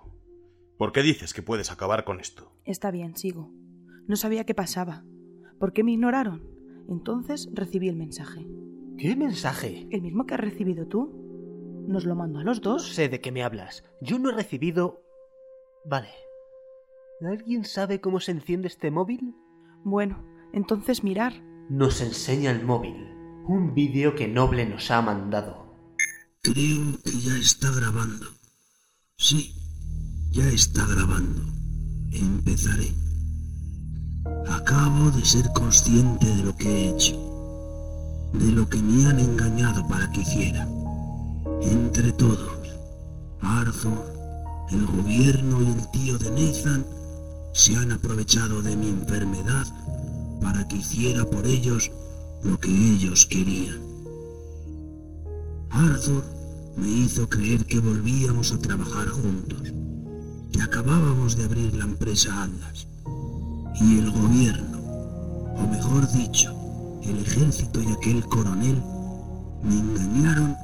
¿Por 0.78 0.92
qué 0.92 1.02
dices 1.04 1.34
que 1.34 1.42
puedes 1.44 1.72
acabar 1.72 2.04
con 2.04 2.20
esto? 2.20 2.52
Está 2.66 2.92
bien, 2.92 3.16
sigo. 3.16 3.52
No 4.08 4.16
sabía 4.16 4.46
qué 4.46 4.54
pasaba. 4.56 5.04
¿Por 5.60 5.74
qué 5.74 5.84
me 5.84 5.92
ignoraron? 5.92 6.44
Entonces 6.90 7.50
recibí 7.54 7.88
el 7.88 7.96
mensaje. 7.96 8.48
¿Qué 8.98 9.16
mensaje? 9.16 9.88
¿El 9.92 10.02
mismo 10.02 10.26
que 10.26 10.34
has 10.34 10.40
recibido 10.40 10.88
tú? 10.88 11.86
¿Nos 11.88 12.06
lo 12.06 12.16
mandó 12.16 12.40
a 12.40 12.44
los 12.44 12.62
No 12.64 12.72
dos? 12.74 12.88
sé 12.94 13.10
de 13.10 13.22
qué 13.22 13.32
me 13.32 13.44
hablas. 13.44 13.84
Yo 14.02 14.18
no 14.20 14.30
he 14.30 14.34
recibido... 14.34 15.04
Vale. 15.86 16.10
¿Alguien 17.22 17.64
sabe 17.66 18.02
cómo 18.02 18.20
se 18.20 18.32
enciende 18.32 18.68
este 18.68 18.92
móvil? 18.92 19.36
Bueno, 19.84 20.24
entonces 20.54 21.04
mirar. 21.04 21.34
Nos 21.70 22.02
enseña 22.02 22.52
el 22.52 22.64
móvil. 22.66 22.96
Un 23.48 23.74
vídeo 23.74 24.16
que 24.16 24.28
Noble 24.28 24.68
nos 24.68 24.92
ha 24.92 25.02
mandado. 25.02 25.66
Creo 26.44 27.00
que 27.04 27.20
ya 27.20 27.36
está 27.38 27.72
grabando. 27.72 28.28
Sí, 29.18 29.56
ya 30.32 30.48
está 30.50 30.86
grabando. 30.86 31.42
Empezaré. 32.12 32.94
Acabo 34.48 35.10
de 35.12 35.26
ser 35.26 35.52
consciente 35.54 36.28
de 36.28 36.44
lo 36.44 36.56
que 36.56 36.70
he 36.70 36.90
hecho. 36.90 37.16
De 38.34 38.52
lo 38.52 38.70
que 38.70 38.82
me 38.82 39.08
han 39.08 39.20
engañado 39.20 39.88
para 39.88 40.12
que 40.12 40.22
hiciera. 40.22 40.68
Entre 41.64 42.12
todos, 42.12 42.60
Arthur, 43.42 44.06
el 44.70 44.86
gobierno 44.86 45.62
y 45.64 45.66
el 45.66 45.92
tío 45.92 46.18
de 46.20 46.30
Nathan 46.30 46.86
se 47.54 47.76
han 47.76 47.92
aprovechado 47.92 48.62
de 48.62 48.76
mi 48.76 48.90
enfermedad 48.90 49.66
para 50.42 50.68
que 50.68 50.78
hiciera 50.78 51.26
por 51.26 51.46
ellos 51.46 51.92
lo 52.44 52.60
que 52.60 52.70
ellos 52.70 53.26
querían. 53.26 53.80
Arthur 55.70 56.24
me 56.76 56.88
hizo 56.88 57.28
creer 57.30 57.66
que 57.66 57.80
volvíamos 57.80 58.52
a 58.52 58.60
trabajar 58.60 59.08
juntos, 59.10 59.62
que 60.52 60.62
acabábamos 60.62 61.36
de 61.38 61.46
abrir 61.46 61.74
la 61.76 61.86
empresa 61.86 62.44
Atlas. 62.44 62.88
Y 63.80 64.00
el 64.00 64.12
gobierno, 64.12 64.80
o 65.56 65.68
mejor 65.68 66.12
dicho, 66.12 66.54
el 67.04 67.20
ejército 67.20 67.82
y 67.82 67.92
aquel 67.92 68.26
coronel, 68.26 68.82
me 69.64 69.80
engañaron 69.80 70.56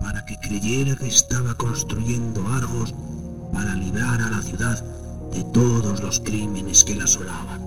para 0.00 0.24
que 0.24 0.38
creyera 0.38 0.96
que 0.96 1.08
estaba 1.08 1.54
construyendo 1.54 2.46
Argos 2.48 2.94
para 3.52 3.74
librar 3.74 4.20
a 4.20 4.30
la 4.30 4.42
ciudad 4.42 4.84
de 5.32 5.44
todos 5.44 6.02
los 6.02 6.20
crímenes 6.20 6.84
que 6.84 6.94
la 6.94 7.04
asolaban. 7.04 7.60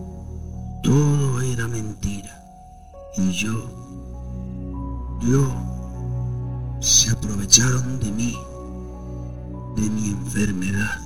Todo 0.84 1.42
era 1.42 1.68
mentira. 1.68 2.39
Y 3.18 3.32
yo, 3.32 3.54
yo, 5.22 5.52
se 6.80 7.12
aprovecharon 7.12 8.00
de 8.00 8.12
mí, 8.12 8.38
de 9.76 9.90
mi 9.90 10.10
enfermedad. 10.10 11.02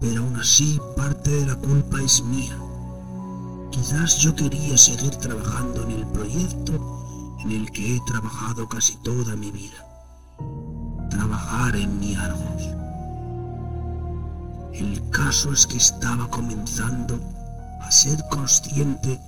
Pero 0.00 0.22
aún 0.22 0.36
así 0.36 0.80
parte 0.96 1.30
de 1.30 1.46
la 1.46 1.56
culpa 1.56 2.02
es 2.02 2.22
mía. 2.24 2.58
Quizás 3.70 4.18
yo 4.18 4.34
quería 4.34 4.76
seguir 4.76 5.14
trabajando 5.16 5.82
en 5.84 5.92
el 5.92 6.06
proyecto 6.06 7.36
en 7.40 7.52
el 7.52 7.70
que 7.70 7.96
he 7.96 8.00
trabajado 8.06 8.68
casi 8.68 8.96
toda 8.96 9.36
mi 9.36 9.50
vida. 9.50 9.86
Trabajar 11.10 11.76
en 11.76 11.98
mi 12.00 12.14
Argos. 12.14 12.68
El 14.72 15.08
caso 15.10 15.52
es 15.52 15.66
que 15.66 15.76
estaba 15.76 16.28
comenzando 16.28 17.18
a 17.80 17.90
ser 17.90 18.24
consciente 18.28 19.20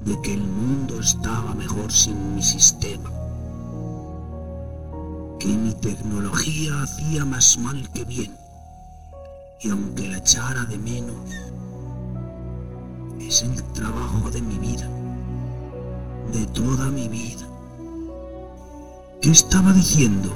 de 0.00 0.20
que 0.22 0.34
el 0.34 0.42
mundo 0.42 1.00
estaba 1.00 1.54
mejor 1.54 1.92
sin 1.92 2.34
mi 2.34 2.42
sistema. 2.42 3.10
Que 5.38 5.48
mi 5.48 5.72
tecnología 5.74 6.82
hacía 6.82 7.24
más 7.24 7.58
mal 7.58 7.88
que 7.90 8.04
bien. 8.04 8.36
Y 9.60 9.70
aunque 9.70 10.08
la 10.08 10.18
echara 10.18 10.64
de 10.64 10.78
menos, 10.78 11.16
es 13.20 13.42
el 13.42 13.62
trabajo 13.72 14.30
de 14.30 14.42
mi 14.42 14.58
vida. 14.58 14.88
De 16.32 16.46
toda 16.46 16.90
mi 16.90 17.08
vida. 17.08 17.46
¿Qué 19.20 19.30
estaba 19.30 19.72
diciendo? 19.72 20.32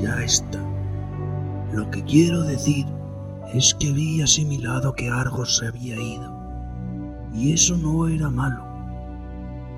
Ya 0.00 0.22
está. 0.22 0.60
Lo 1.72 1.90
que 1.90 2.04
quiero 2.04 2.42
decir 2.42 2.86
es 3.54 3.74
que 3.74 3.88
había 3.88 4.24
asimilado 4.24 4.94
que 4.94 5.10
Argos 5.10 5.56
se 5.56 5.66
había 5.66 5.96
ido. 5.96 6.41
Y 7.34 7.52
eso 7.52 7.76
no 7.76 8.08
era 8.08 8.30
malo. 8.30 8.64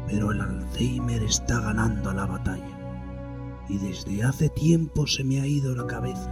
Pero 0.06 0.32
el 0.32 0.40
Alzheimer 0.40 1.22
está 1.22 1.60
ganando 1.60 2.12
la 2.12 2.26
batalla. 2.26 3.64
Y 3.68 3.78
desde 3.78 4.22
hace 4.24 4.48
tiempo 4.50 5.06
se 5.06 5.24
me 5.24 5.40
ha 5.40 5.46
ido 5.46 5.74
la 5.74 5.86
cabeza. 5.86 6.30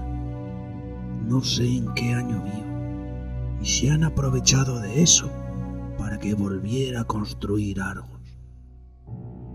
No 1.27 1.41
sé 1.43 1.77
en 1.79 1.93
qué 1.95 2.13
año 2.13 2.43
vivo. 2.43 3.61
Y 3.63 3.67
se 3.67 3.91
han 3.91 4.05
aprovechado 4.05 4.81
de 4.81 5.03
eso 5.03 5.31
para 5.97 6.19
que 6.19 6.35
volviera 6.35 7.03
a 7.03 7.05
construir 7.05 7.81
Argos. 7.81 8.21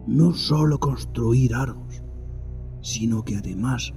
No 0.07 0.33
solo 0.33 0.79
construir 0.79 1.53
Argos, 1.53 2.01
sino 2.81 3.23
que 3.25 3.35
además 3.35 3.93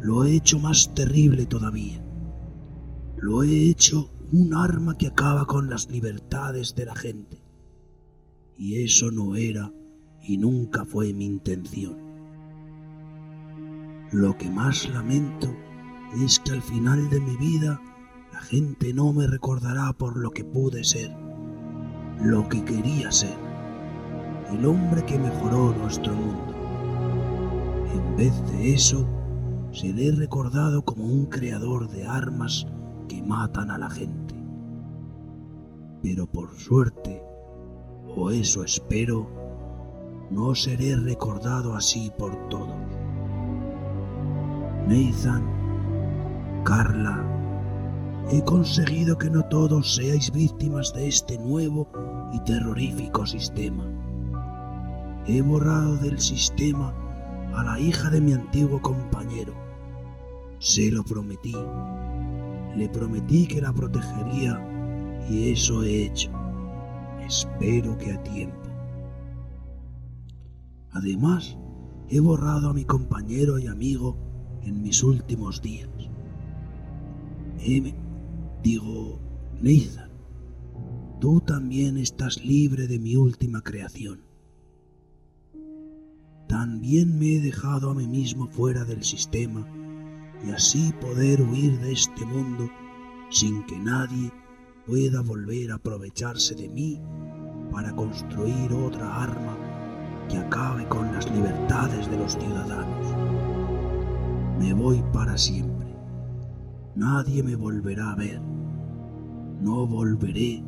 lo 0.00 0.24
he 0.24 0.34
hecho 0.34 0.58
más 0.58 0.94
terrible 0.94 1.46
todavía. 1.46 2.02
Lo 3.18 3.42
he 3.42 3.68
hecho 3.68 4.10
un 4.32 4.54
arma 4.54 4.96
que 4.96 5.08
acaba 5.08 5.44
con 5.44 5.68
las 5.68 5.90
libertades 5.90 6.74
de 6.74 6.86
la 6.86 6.94
gente. 6.94 7.42
Y 8.56 8.82
eso 8.82 9.10
no 9.10 9.36
era 9.36 9.70
y 10.22 10.38
nunca 10.38 10.86
fue 10.86 11.12
mi 11.12 11.26
intención. 11.26 11.98
Lo 14.10 14.38
que 14.38 14.50
más 14.50 14.88
lamento 14.88 15.54
es 16.24 16.38
que 16.40 16.52
al 16.52 16.62
final 16.62 17.10
de 17.10 17.20
mi 17.20 17.36
vida 17.36 17.80
la 18.32 18.40
gente 18.40 18.94
no 18.94 19.12
me 19.12 19.26
recordará 19.26 19.92
por 19.92 20.16
lo 20.16 20.30
que 20.30 20.44
pude 20.44 20.82
ser, 20.84 21.14
lo 22.22 22.48
que 22.48 22.64
quería 22.64 23.12
ser, 23.12 23.36
el 24.50 24.64
hombre 24.64 25.04
que 25.04 25.18
mejoró 25.18 25.74
nuestro 25.74 26.14
mundo. 26.14 26.54
En 27.94 28.16
vez 28.16 28.32
de 28.50 28.72
eso, 28.72 29.06
seré 29.72 30.10
recordado 30.12 30.82
como 30.86 31.04
un 31.04 31.26
creador 31.26 31.90
de 31.90 32.06
armas 32.06 32.66
que 33.08 33.22
matan 33.22 33.70
a 33.70 33.76
la 33.76 33.90
gente. 33.90 34.21
Pero 36.02 36.26
por 36.26 36.50
suerte, 36.58 37.22
o 38.16 38.30
eso 38.30 38.64
espero, 38.64 39.28
no 40.30 40.54
seré 40.54 40.96
recordado 40.96 41.74
así 41.74 42.10
por 42.18 42.48
todos. 42.48 42.74
Nathan, 44.88 45.44
Carla, 46.64 47.24
he 48.30 48.42
conseguido 48.42 49.16
que 49.16 49.30
no 49.30 49.44
todos 49.44 49.94
seáis 49.94 50.32
víctimas 50.32 50.92
de 50.92 51.06
este 51.06 51.38
nuevo 51.38 51.88
y 52.32 52.40
terrorífico 52.40 53.24
sistema. 53.24 53.86
He 55.26 55.40
borrado 55.40 55.96
del 55.98 56.18
sistema 56.18 56.92
a 57.54 57.62
la 57.62 57.78
hija 57.78 58.10
de 58.10 58.20
mi 58.20 58.32
antiguo 58.32 58.82
compañero. 58.82 59.54
Se 60.58 60.90
lo 60.90 61.04
prometí. 61.04 61.54
Le 62.74 62.88
prometí 62.88 63.46
que 63.46 63.60
la 63.60 63.72
protegería 63.72 64.71
y 65.30 65.50
eso 65.50 65.82
he 65.82 66.06
hecho. 66.06 66.30
Espero 67.26 67.96
que 67.98 68.12
a 68.12 68.22
tiempo. 68.22 68.56
Además, 70.90 71.56
he 72.08 72.20
borrado 72.20 72.70
a 72.70 72.74
mi 72.74 72.84
compañero 72.84 73.58
y 73.58 73.66
amigo 73.66 74.16
en 74.62 74.82
mis 74.82 75.02
últimos 75.02 75.62
días. 75.62 75.88
M, 77.64 77.94
digo, 78.62 79.20
Nathan, 79.60 80.10
tú 81.20 81.40
también 81.40 81.96
estás 81.96 82.44
libre 82.44 82.86
de 82.88 82.98
mi 82.98 83.16
última 83.16 83.62
creación. 83.62 84.20
También 86.48 87.18
me 87.18 87.36
he 87.36 87.40
dejado 87.40 87.90
a 87.90 87.94
mí 87.94 88.06
mismo 88.06 88.48
fuera 88.48 88.84
del 88.84 89.04
sistema 89.04 89.66
y 90.46 90.50
así 90.50 90.92
poder 91.00 91.40
huir 91.40 91.78
de 91.78 91.92
este 91.92 92.26
mundo 92.26 92.68
sin 93.30 93.64
que 93.64 93.78
nadie 93.78 94.30
pueda 94.86 95.22
volver 95.22 95.70
a 95.70 95.76
aprovecharse 95.76 96.54
de 96.54 96.68
mí 96.68 97.00
para 97.70 97.94
construir 97.94 98.72
otra 98.72 99.22
arma 99.22 99.56
que 100.28 100.38
acabe 100.38 100.86
con 100.88 101.12
las 101.12 101.30
libertades 101.30 102.10
de 102.10 102.16
los 102.16 102.32
ciudadanos. 102.32 103.06
Me 104.58 104.74
voy 104.74 105.02
para 105.12 105.38
siempre. 105.38 105.88
Nadie 106.94 107.42
me 107.42 107.56
volverá 107.56 108.12
a 108.12 108.16
ver. 108.16 108.40
No 109.60 109.86
volveré 109.86 110.62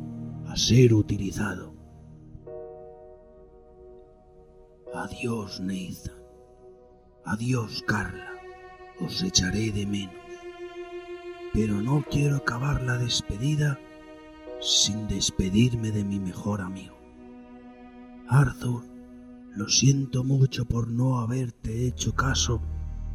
a 0.47 0.55
ser 0.55 0.93
utilizado. 0.93 1.73
Adiós, 4.93 5.59
Nathan. 5.59 6.15
Adiós, 7.25 7.83
Carla. 7.85 8.31
Os 9.01 9.21
echaré 9.21 9.71
de 9.71 9.85
menos. 9.85 10.15
Pero 11.53 11.81
no 11.81 12.03
quiero 12.09 12.37
acabar 12.37 12.81
la 12.81 12.97
despedida 12.97 13.77
sin 14.65 15.07
despedirme 15.07 15.91
de 15.91 16.03
mi 16.03 16.19
mejor 16.19 16.59
amigo. 16.59 16.97
Arthur, 18.27 18.83
lo 19.55 19.69
siento 19.69 20.23
mucho 20.23 20.65
por 20.65 20.89
no 20.89 21.19
haberte 21.19 21.85
hecho 21.85 22.15
caso 22.15 22.63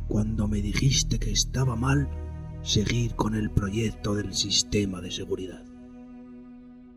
cuando 0.07 0.47
me 0.47 0.63
dijiste 0.63 1.19
que 1.19 1.33
estaba 1.33 1.75
mal 1.75 2.09
seguir 2.63 3.17
con 3.17 3.35
el 3.35 3.51
proyecto 3.51 4.15
del 4.15 4.33
sistema 4.33 5.01
de 5.01 5.11
seguridad. 5.11 5.65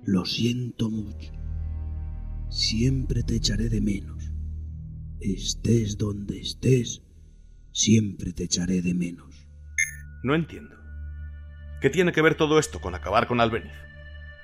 Lo 0.05 0.23
siento 0.23 0.91
mucho. 0.91 1.31
Siempre 2.49 3.23
te 3.23 3.37
echaré 3.37 3.69
de 3.69 3.81
menos. 3.81 4.31
Estés 5.19 5.97
donde 5.97 6.39
estés, 6.39 7.01
siempre 7.71 8.33
te 8.33 8.43
echaré 8.43 8.83
de 8.83 8.93
menos. 8.93 9.47
No 10.21 10.35
entiendo. 10.35 10.75
¿Qué 11.81 11.89
tiene 11.89 12.11
que 12.11 12.21
ver 12.21 12.35
todo 12.35 12.59
esto 12.59 12.79
con 12.79 12.93
acabar 12.93 13.25
con 13.25 13.41
Albeniz? 13.41 13.73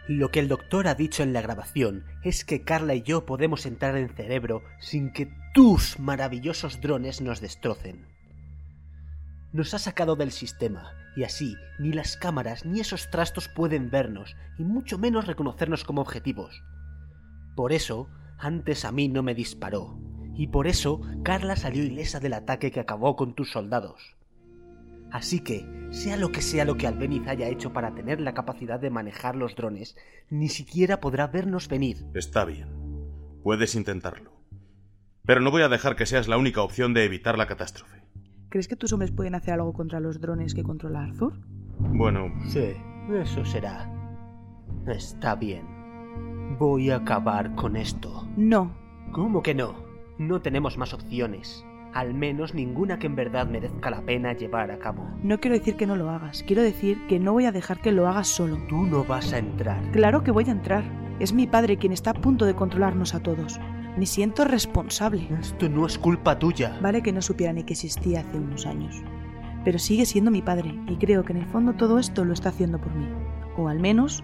Lo 0.09 0.31
que 0.31 0.39
el 0.39 0.47
doctor 0.47 0.87
ha 0.87 0.95
dicho 0.95 1.21
en 1.21 1.33
la 1.33 1.41
grabación 1.43 2.03
es 2.23 2.43
que 2.43 2.63
Carla 2.63 2.95
y 2.95 3.03
yo 3.03 3.27
podemos 3.27 3.67
entrar 3.67 3.95
en 3.95 4.09
cerebro 4.09 4.63
sin 4.79 5.13
que 5.13 5.31
tus 5.53 5.99
maravillosos 5.99 6.81
drones 6.81 7.21
nos 7.21 7.41
destrocen. 7.41 8.07
Nos 9.53 9.75
ha 9.75 9.77
sacado 9.77 10.15
del 10.15 10.31
sistema, 10.31 10.95
y 11.15 11.25
así 11.25 11.55
ni 11.77 11.93
las 11.93 12.17
cámaras 12.17 12.65
ni 12.65 12.79
esos 12.79 13.11
trastos 13.11 13.49
pueden 13.49 13.91
vernos, 13.91 14.35
y 14.57 14.63
mucho 14.63 14.97
menos 14.97 15.27
reconocernos 15.27 15.83
como 15.83 16.01
objetivos. 16.01 16.59
Por 17.55 17.71
eso, 17.71 18.09
antes 18.39 18.85
a 18.85 18.91
mí 18.91 19.09
no 19.09 19.21
me 19.21 19.35
disparó, 19.35 19.99
y 20.33 20.47
por 20.47 20.65
eso 20.65 21.01
Carla 21.23 21.55
salió 21.55 21.83
ilesa 21.83 22.19
del 22.19 22.33
ataque 22.33 22.71
que 22.71 22.79
acabó 22.79 23.15
con 23.15 23.35
tus 23.35 23.51
soldados. 23.51 24.15
Así 25.11 25.39
que, 25.39 25.65
sea 25.91 26.17
lo 26.17 26.31
que 26.31 26.41
sea 26.41 26.65
lo 26.65 26.77
que 26.77 26.87
Albeniz 26.87 27.27
haya 27.27 27.47
hecho 27.47 27.73
para 27.73 27.93
tener 27.95 28.21
la 28.21 28.33
capacidad 28.33 28.79
de 28.79 28.89
manejar 28.89 29.35
los 29.35 29.55
drones, 29.55 29.97
ni 30.29 30.49
siquiera 30.49 30.99
podrá 30.99 31.27
vernos 31.27 31.67
venir. 31.67 32.05
Está 32.13 32.45
bien. 32.45 32.69
Puedes 33.43 33.75
intentarlo. 33.75 34.31
Pero 35.25 35.41
no 35.41 35.51
voy 35.51 35.61
a 35.61 35.69
dejar 35.69 35.95
que 35.95 36.05
seas 36.05 36.27
la 36.27 36.37
única 36.37 36.61
opción 36.61 36.93
de 36.93 37.05
evitar 37.05 37.37
la 37.37 37.47
catástrofe. 37.47 38.03
¿Crees 38.49 38.67
que 38.67 38.75
tus 38.75 38.93
hombres 38.93 39.11
pueden 39.11 39.35
hacer 39.35 39.53
algo 39.53 39.73
contra 39.73 39.99
los 39.99 40.19
drones 40.19 40.55
que 40.55 40.63
controla 40.63 41.03
Arthur? 41.03 41.33
Bueno, 41.77 42.31
Sí, 42.47 42.73
eso 43.13 43.45
será. 43.45 43.89
Está 44.87 45.35
bien. 45.35 45.65
Voy 46.57 46.89
a 46.89 46.97
acabar 46.97 47.55
con 47.55 47.75
esto. 47.75 48.27
No. 48.35 48.75
¿Cómo 49.11 49.43
que 49.43 49.53
no? 49.53 49.75
No 50.17 50.41
tenemos 50.41 50.77
más 50.77 50.93
opciones. 50.93 51.63
Al 51.93 52.13
menos 52.13 52.53
ninguna 52.53 52.99
que 52.99 53.07
en 53.07 53.15
verdad 53.15 53.47
merezca 53.47 53.89
la 53.89 54.01
pena 54.01 54.33
llevar 54.33 54.69
a 54.69 54.77
cabo. 54.77 55.07
No 55.23 55.39
quiero 55.39 55.57
decir 55.57 55.75
que 55.75 55.87
no 55.87 55.95
lo 55.95 56.09
hagas. 56.09 56.43
Quiero 56.43 56.61
decir 56.61 56.99
que 57.07 57.19
no 57.19 57.33
voy 57.33 57.45
a 57.45 57.51
dejar 57.51 57.81
que 57.81 57.91
lo 57.91 58.07
hagas 58.07 58.27
solo. 58.27 58.57
Tú 58.69 58.85
no 58.85 59.03
vas 59.03 59.33
a 59.33 59.39
entrar. 59.39 59.81
Claro 59.91 60.23
que 60.23 60.31
voy 60.31 60.45
a 60.47 60.51
entrar. 60.51 60.83
Es 61.19 61.33
mi 61.33 61.47
padre 61.47 61.77
quien 61.77 61.91
está 61.91 62.11
a 62.11 62.13
punto 62.13 62.45
de 62.45 62.53
controlarnos 62.53 63.15
a 63.15 63.21
todos. 63.21 63.59
Me 63.97 64.05
siento 64.05 64.45
responsable. 64.45 65.27
Esto 65.41 65.67
no 65.67 65.85
es 65.87 65.97
culpa 65.97 66.37
tuya. 66.37 66.77
Vale 66.81 67.01
que 67.01 67.11
no 67.11 67.21
supiera 67.21 67.53
ni 67.53 67.63
que 67.63 67.73
existía 67.73 68.21
hace 68.21 68.37
unos 68.37 68.65
años. 68.65 69.01
Pero 69.65 69.79
sigue 69.79 70.05
siendo 70.05 70.31
mi 70.31 70.41
padre 70.41 70.73
y 70.87 70.95
creo 70.97 71.25
que 71.25 71.33
en 71.33 71.39
el 71.39 71.47
fondo 71.47 71.73
todo 71.73 71.99
esto 71.99 72.23
lo 72.23 72.33
está 72.33 72.49
haciendo 72.49 72.79
por 72.79 72.93
mí. 72.93 73.07
O 73.57 73.67
al 73.67 73.79
menos, 73.79 74.23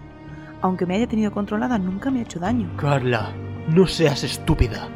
aunque 0.62 0.86
me 0.86 0.94
haya 0.94 1.08
tenido 1.08 1.32
controlada, 1.32 1.78
nunca 1.78 2.10
me 2.10 2.20
ha 2.20 2.22
hecho 2.22 2.38
daño. 2.38 2.74
Carla, 2.76 3.32
no 3.68 3.86
seas 3.86 4.24
estúpida. 4.24 4.88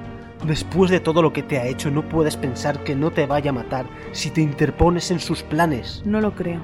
Después 0.45 0.91
de 0.91 1.01
todo 1.01 1.21
lo 1.23 1.33
que 1.33 1.43
te 1.43 1.59
ha 1.59 1.67
hecho, 1.67 1.91
no 1.91 2.09
puedes 2.09 2.37
pensar 2.37 2.83
que 2.83 2.95
no 2.95 3.11
te 3.11 3.27
vaya 3.27 3.51
a 3.51 3.55
matar 3.55 3.87
si 4.13 4.31
te 4.31 4.41
interpones 4.41 5.11
en 5.11 5.21
sus 5.21 5.43
planes. 5.43 6.03
No 6.07 6.21
lo 6.21 6.35
creo. 6.35 6.61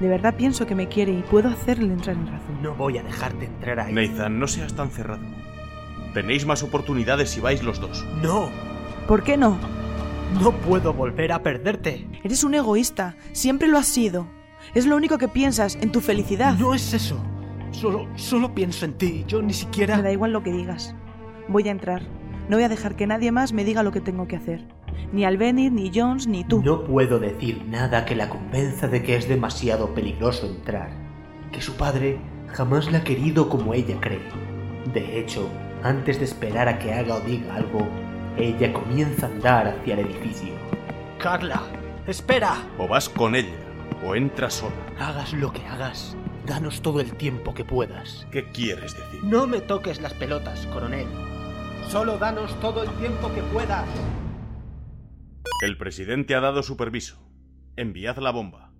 De 0.00 0.08
verdad 0.08 0.34
pienso 0.36 0.66
que 0.66 0.74
me 0.74 0.88
quiere 0.88 1.12
y 1.12 1.22
puedo 1.22 1.48
hacerle 1.48 1.92
entrar 1.92 2.16
en 2.16 2.26
razón. 2.26 2.62
No 2.62 2.74
voy 2.74 2.98
a 2.98 3.02
dejarte 3.02 3.46
entrar 3.46 3.80
ahí. 3.80 3.92
Nathan, 3.92 4.38
no 4.38 4.46
seas 4.46 4.74
tan 4.74 4.90
cerrado. 4.90 5.22
Tenéis 6.14 6.46
más 6.46 6.62
oportunidades 6.62 7.30
si 7.30 7.40
vais 7.40 7.62
los 7.62 7.80
dos. 7.80 8.04
No, 8.22 8.48
¿Por 9.08 9.22
qué 9.22 9.36
no? 9.36 9.58
no 10.40 10.52
puedo 10.52 10.92
volver 10.92 11.32
a 11.32 11.42
perderte. 11.42 12.06
Eres 12.24 12.44
un 12.44 12.54
egoísta. 12.54 13.16
Siempre 13.32 13.68
lo 13.68 13.78
has 13.78 13.86
sido. 13.86 14.26
Es 14.74 14.86
lo 14.86 14.96
único 14.96 15.18
que 15.18 15.28
piensas, 15.28 15.76
en 15.80 15.92
tu 15.92 16.00
felicidad. 16.00 16.58
No 16.58 16.74
es 16.74 16.92
eso. 16.92 17.22
Solo, 17.70 18.08
solo 18.16 18.54
pienso 18.54 18.84
en 18.84 18.94
ti. 18.94 19.24
Yo 19.28 19.40
ni 19.42 19.52
siquiera... 19.52 19.96
Me 19.96 20.02
da 20.02 20.12
igual 20.12 20.32
lo 20.32 20.42
que 20.42 20.50
digas. 20.50 20.94
Voy 21.48 21.68
a 21.68 21.70
entrar. 21.70 22.02
No 22.48 22.56
voy 22.56 22.64
a 22.64 22.68
dejar 22.68 22.94
que 22.94 23.08
nadie 23.08 23.32
más 23.32 23.52
me 23.52 23.64
diga 23.64 23.82
lo 23.82 23.90
que 23.90 24.00
tengo 24.00 24.28
que 24.28 24.36
hacer. 24.36 24.60
Ni 25.12 25.24
Albeniz, 25.24 25.72
ni 25.72 25.90
Jones, 25.92 26.28
ni 26.28 26.44
tú. 26.44 26.62
No 26.62 26.84
puedo 26.84 27.18
decir 27.18 27.64
nada 27.66 28.04
que 28.04 28.14
la 28.14 28.28
convenza 28.28 28.86
de 28.86 29.02
que 29.02 29.16
es 29.16 29.28
demasiado 29.28 29.94
peligroso 29.94 30.46
entrar. 30.46 30.90
Que 31.50 31.60
su 31.60 31.74
padre 31.74 32.18
jamás 32.48 32.90
la 32.92 32.98
ha 32.98 33.04
querido 33.04 33.48
como 33.48 33.74
ella 33.74 33.96
cree. 34.00 34.20
De 34.92 35.18
hecho, 35.18 35.48
antes 35.82 36.18
de 36.20 36.24
esperar 36.24 36.68
a 36.68 36.78
que 36.78 36.92
haga 36.92 37.16
o 37.16 37.20
diga 37.20 37.56
algo, 37.56 37.86
ella 38.36 38.72
comienza 38.72 39.26
a 39.26 39.30
andar 39.30 39.66
hacia 39.66 39.94
el 39.94 40.06
edificio. 40.06 40.52
Carla, 41.18 41.62
espera. 42.06 42.62
O 42.78 42.86
vas 42.86 43.08
con 43.08 43.34
ella, 43.34 43.56
o 44.04 44.14
entras 44.14 44.54
sola. 44.54 44.74
Hagas 45.00 45.32
lo 45.32 45.52
que 45.52 45.66
hagas, 45.66 46.16
danos 46.46 46.80
todo 46.80 47.00
el 47.00 47.12
tiempo 47.12 47.54
que 47.54 47.64
puedas. 47.64 48.26
¿Qué 48.30 48.44
quieres 48.50 48.96
decir? 48.96 49.24
No 49.24 49.48
me 49.48 49.60
toques 49.60 50.00
las 50.00 50.14
pelotas, 50.14 50.66
coronel. 50.66 51.06
Solo 51.88 52.18
danos 52.18 52.58
todo 52.60 52.82
el 52.82 52.90
tiempo 52.96 53.32
que 53.32 53.42
puedas. 53.42 53.88
El 55.62 55.78
presidente 55.78 56.34
ha 56.34 56.40
dado 56.40 56.62
su 56.62 56.76
permiso. 56.76 57.16
Enviad 57.76 58.18
la 58.18 58.32
bomba. 58.32 58.72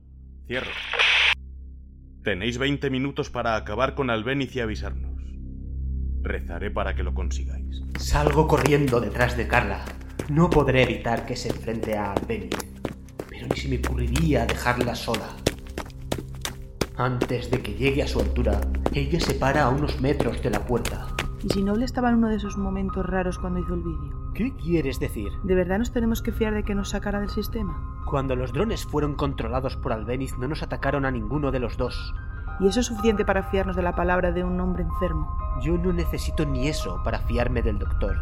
Cierro. 0.46 0.70
Tenéis 2.24 2.58
20 2.58 2.90
minutos 2.90 3.30
para 3.30 3.54
acabar 3.54 3.94
con 3.94 4.10
Albeniz 4.10 4.54
y 4.56 4.60
avisarnos. 4.60 5.22
Rezaré 6.22 6.72
para 6.72 6.96
que 6.96 7.04
lo 7.04 7.14
consigáis. 7.14 7.82
Salgo 7.98 8.48
corriendo 8.48 9.00
detrás 9.00 9.36
de 9.36 9.46
Carla. 9.46 9.84
No 10.28 10.50
podré 10.50 10.82
evitar 10.82 11.24
que 11.24 11.36
se 11.36 11.50
enfrente 11.50 11.96
a 11.96 12.12
Albeniz, 12.12 12.56
pero 13.28 13.46
ni 13.46 13.56
se 13.56 13.68
me 13.68 13.78
ocurriría 13.78 14.44
dejarla 14.44 14.96
sola. 14.96 15.28
Antes 16.96 17.50
de 17.52 17.62
que 17.62 17.74
llegue 17.74 18.02
a 18.02 18.08
su 18.08 18.18
altura, 18.18 18.60
ella 18.92 19.20
se 19.20 19.34
para 19.34 19.62
a 19.62 19.68
unos 19.68 20.00
metros 20.00 20.42
de 20.42 20.50
la 20.50 20.66
puerta. 20.66 21.05
¿Y 21.46 21.50
si 21.50 21.62
Noble 21.62 21.84
estaba 21.84 22.08
en 22.08 22.16
uno 22.16 22.28
de 22.28 22.34
esos 22.34 22.56
momentos 22.56 23.06
raros 23.06 23.38
cuando 23.38 23.60
hizo 23.60 23.74
el 23.74 23.82
vídeo? 23.84 24.32
¿Qué 24.34 24.56
quieres 24.56 24.98
decir? 24.98 25.30
¿De 25.44 25.54
verdad 25.54 25.78
nos 25.78 25.92
tenemos 25.92 26.20
que 26.20 26.32
fiar 26.32 26.52
de 26.52 26.64
que 26.64 26.74
nos 26.74 26.88
sacara 26.88 27.20
del 27.20 27.30
sistema? 27.30 28.02
Cuando 28.04 28.34
los 28.34 28.52
drones 28.52 28.84
fueron 28.84 29.14
controlados 29.14 29.76
por 29.76 29.92
Albeniz 29.92 30.36
no 30.38 30.48
nos 30.48 30.64
atacaron 30.64 31.04
a 31.04 31.12
ninguno 31.12 31.52
de 31.52 31.60
los 31.60 31.76
dos. 31.76 32.12
¿Y 32.58 32.66
eso 32.66 32.80
es 32.80 32.86
suficiente 32.86 33.24
para 33.24 33.44
fiarnos 33.44 33.76
de 33.76 33.82
la 33.82 33.94
palabra 33.94 34.32
de 34.32 34.42
un 34.42 34.58
hombre 34.58 34.82
enfermo? 34.82 35.38
Yo 35.62 35.78
no 35.78 35.92
necesito 35.92 36.44
ni 36.44 36.66
eso 36.66 37.00
para 37.04 37.20
fiarme 37.20 37.62
del 37.62 37.78
doctor. 37.78 38.16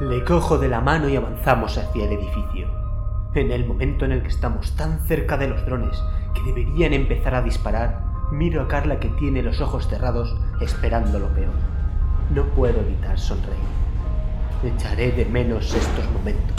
Le 0.00 0.24
cojo 0.24 0.58
de 0.58 0.68
la 0.68 0.80
mano 0.80 1.08
y 1.08 1.14
avanzamos 1.14 1.78
hacia 1.78 2.06
el 2.06 2.12
edificio. 2.14 2.66
En 3.34 3.52
el 3.52 3.68
momento 3.68 4.04
en 4.04 4.10
el 4.10 4.22
que 4.22 4.30
estamos 4.30 4.74
tan 4.74 4.98
cerca 5.06 5.36
de 5.36 5.46
los 5.46 5.64
drones 5.64 6.02
que 6.34 6.42
deberían 6.42 6.92
empezar 6.92 7.36
a 7.36 7.42
disparar, 7.42 8.02
miro 8.32 8.62
a 8.62 8.66
Carla 8.66 8.98
que 8.98 9.10
tiene 9.10 9.44
los 9.44 9.60
ojos 9.60 9.86
cerrados 9.86 10.36
esperando 10.60 11.20
lo 11.20 11.28
peor. 11.28 11.77
No 12.34 12.44
puedo 12.54 12.80
evitar 12.80 13.18
sonreír. 13.18 13.58
Echaré 14.62 15.12
de 15.12 15.24
menos 15.24 15.74
estos 15.74 16.10
momentos. 16.12 16.56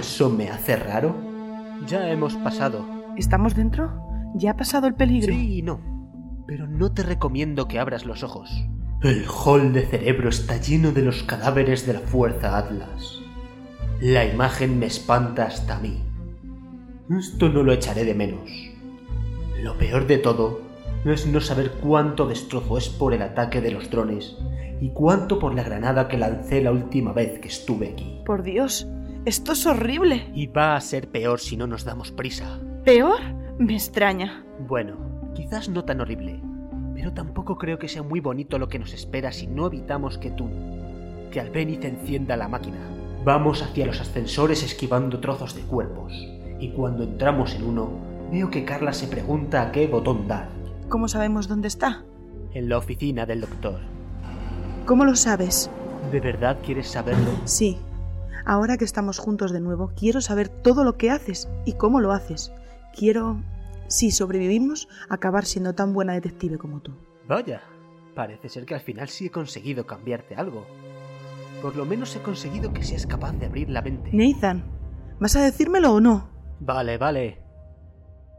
¿Eso 0.00 0.28
me 0.28 0.50
hace 0.50 0.76
raro? 0.76 1.16
Ya 1.86 2.10
hemos 2.10 2.34
pasado. 2.36 2.84
¿Estamos 3.16 3.54
dentro? 3.54 3.92
¿Ya 4.34 4.52
ha 4.52 4.56
pasado 4.56 4.86
el 4.86 4.94
peligro? 4.94 5.32
Sí 5.32 5.58
y 5.58 5.62
no. 5.62 5.80
Pero 6.46 6.66
no 6.66 6.92
te 6.92 7.02
recomiendo 7.02 7.68
que 7.68 7.78
abras 7.78 8.04
los 8.04 8.22
ojos. 8.22 8.50
El 9.02 9.24
hall 9.26 9.72
de 9.72 9.86
cerebro 9.86 10.28
está 10.28 10.58
lleno 10.58 10.92
de 10.92 11.02
los 11.02 11.22
cadáveres 11.22 11.86
de 11.86 11.94
la 11.94 12.00
Fuerza 12.00 12.58
Atlas. 12.58 13.18
La 14.00 14.26
imagen 14.26 14.78
me 14.78 14.86
espanta 14.86 15.44
hasta 15.44 15.76
a 15.76 15.80
mí. 15.80 16.02
Esto 17.18 17.48
no 17.48 17.62
lo 17.62 17.72
echaré 17.72 18.04
de 18.04 18.14
menos. 18.14 18.50
Lo 19.62 19.78
peor 19.78 20.06
de 20.06 20.18
todo 20.18 20.69
es 21.04 21.26
no 21.26 21.40
saber 21.40 21.70
cuánto 21.80 22.26
destrozo 22.26 22.76
es 22.76 22.88
por 22.88 23.14
el 23.14 23.22
ataque 23.22 23.60
de 23.60 23.70
los 23.70 23.90
drones 23.90 24.36
y 24.80 24.90
cuánto 24.90 25.38
por 25.38 25.54
la 25.54 25.62
granada 25.62 26.08
que 26.08 26.18
lancé 26.18 26.62
la 26.62 26.72
última 26.72 27.12
vez 27.12 27.38
que 27.38 27.48
estuve 27.48 27.90
aquí. 27.90 28.20
Por 28.26 28.42
Dios, 28.42 28.86
esto 29.24 29.52
es 29.52 29.66
horrible. 29.66 30.30
Y 30.34 30.46
va 30.46 30.76
a 30.76 30.80
ser 30.80 31.08
peor 31.08 31.40
si 31.40 31.56
no 31.56 31.66
nos 31.66 31.84
damos 31.84 32.12
prisa. 32.12 32.58
¿Peor? 32.84 33.20
Me 33.58 33.74
extraña. 33.74 34.44
Bueno, 34.66 35.32
quizás 35.34 35.68
no 35.68 35.84
tan 35.84 36.00
horrible, 36.00 36.40
pero 36.94 37.12
tampoco 37.12 37.56
creo 37.56 37.78
que 37.78 37.88
sea 37.88 38.02
muy 38.02 38.20
bonito 38.20 38.58
lo 38.58 38.68
que 38.68 38.78
nos 38.78 38.92
espera 38.92 39.32
si 39.32 39.46
no 39.46 39.66
evitamos 39.66 40.18
que 40.18 40.30
tú, 40.30 40.48
que 41.30 41.40
Albeniz 41.40 41.84
encienda 41.84 42.36
la 42.36 42.48
máquina. 42.48 42.78
Vamos 43.24 43.62
hacia 43.62 43.86
los 43.86 44.00
ascensores 44.00 44.62
esquivando 44.62 45.20
trozos 45.20 45.54
de 45.54 45.62
cuerpos, 45.62 46.12
y 46.58 46.72
cuando 46.72 47.04
entramos 47.04 47.54
en 47.54 47.64
uno, 47.64 47.90
veo 48.32 48.50
que 48.50 48.64
Carla 48.64 48.94
se 48.94 49.08
pregunta 49.08 49.60
a 49.62 49.72
qué 49.72 49.86
botón 49.86 50.26
dar. 50.26 50.59
¿Cómo 50.90 51.06
sabemos 51.06 51.46
dónde 51.46 51.68
está? 51.68 52.04
En 52.52 52.68
la 52.68 52.76
oficina 52.76 53.24
del 53.24 53.42
doctor. 53.42 53.78
¿Cómo 54.86 55.04
lo 55.04 55.14
sabes? 55.14 55.70
¿De 56.10 56.18
verdad 56.18 56.58
quieres 56.64 56.88
saberlo? 56.88 57.30
Sí. 57.44 57.78
Ahora 58.44 58.76
que 58.76 58.84
estamos 58.84 59.20
juntos 59.20 59.52
de 59.52 59.60
nuevo, 59.60 59.92
quiero 59.94 60.20
saber 60.20 60.48
todo 60.48 60.82
lo 60.82 60.96
que 60.96 61.12
haces 61.12 61.48
y 61.64 61.74
cómo 61.74 62.00
lo 62.00 62.10
haces. 62.10 62.52
Quiero, 62.92 63.40
si 63.86 64.10
sobrevivimos, 64.10 64.88
acabar 65.08 65.44
siendo 65.44 65.76
tan 65.76 65.92
buena 65.92 66.14
detective 66.14 66.58
como 66.58 66.80
tú. 66.80 66.92
Vaya, 67.28 67.62
parece 68.16 68.48
ser 68.48 68.66
que 68.66 68.74
al 68.74 68.80
final 68.80 69.08
sí 69.08 69.26
he 69.26 69.30
conseguido 69.30 69.86
cambiarte 69.86 70.34
algo. 70.34 70.66
Por 71.62 71.76
lo 71.76 71.84
menos 71.84 72.16
he 72.16 72.20
conseguido 72.20 72.72
que 72.72 72.82
seas 72.82 73.06
capaz 73.06 73.32
de 73.34 73.46
abrir 73.46 73.70
la 73.70 73.82
mente. 73.82 74.10
Nathan, 74.12 74.64
¿vas 75.20 75.36
a 75.36 75.44
decírmelo 75.44 75.94
o 75.94 76.00
no? 76.00 76.30
Vale, 76.58 76.98
vale. 76.98 77.44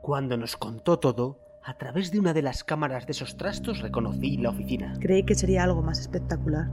Cuando 0.02 0.36
nos 0.36 0.58
contó 0.58 1.00
todo, 1.00 1.41
a 1.64 1.78
través 1.78 2.12
de 2.12 2.20
una 2.20 2.34
de 2.34 2.42
las 2.42 2.64
cámaras 2.64 3.06
de 3.06 3.12
esos 3.12 3.38
trastos 3.38 3.80
reconocí 3.80 4.38
la 4.38 4.50
oficina. 4.50 4.94
Creí 5.00 5.24
que 5.24 5.36
sería 5.36 5.64
algo 5.64 5.82
más 5.82 6.00
espectacular. 6.00 6.70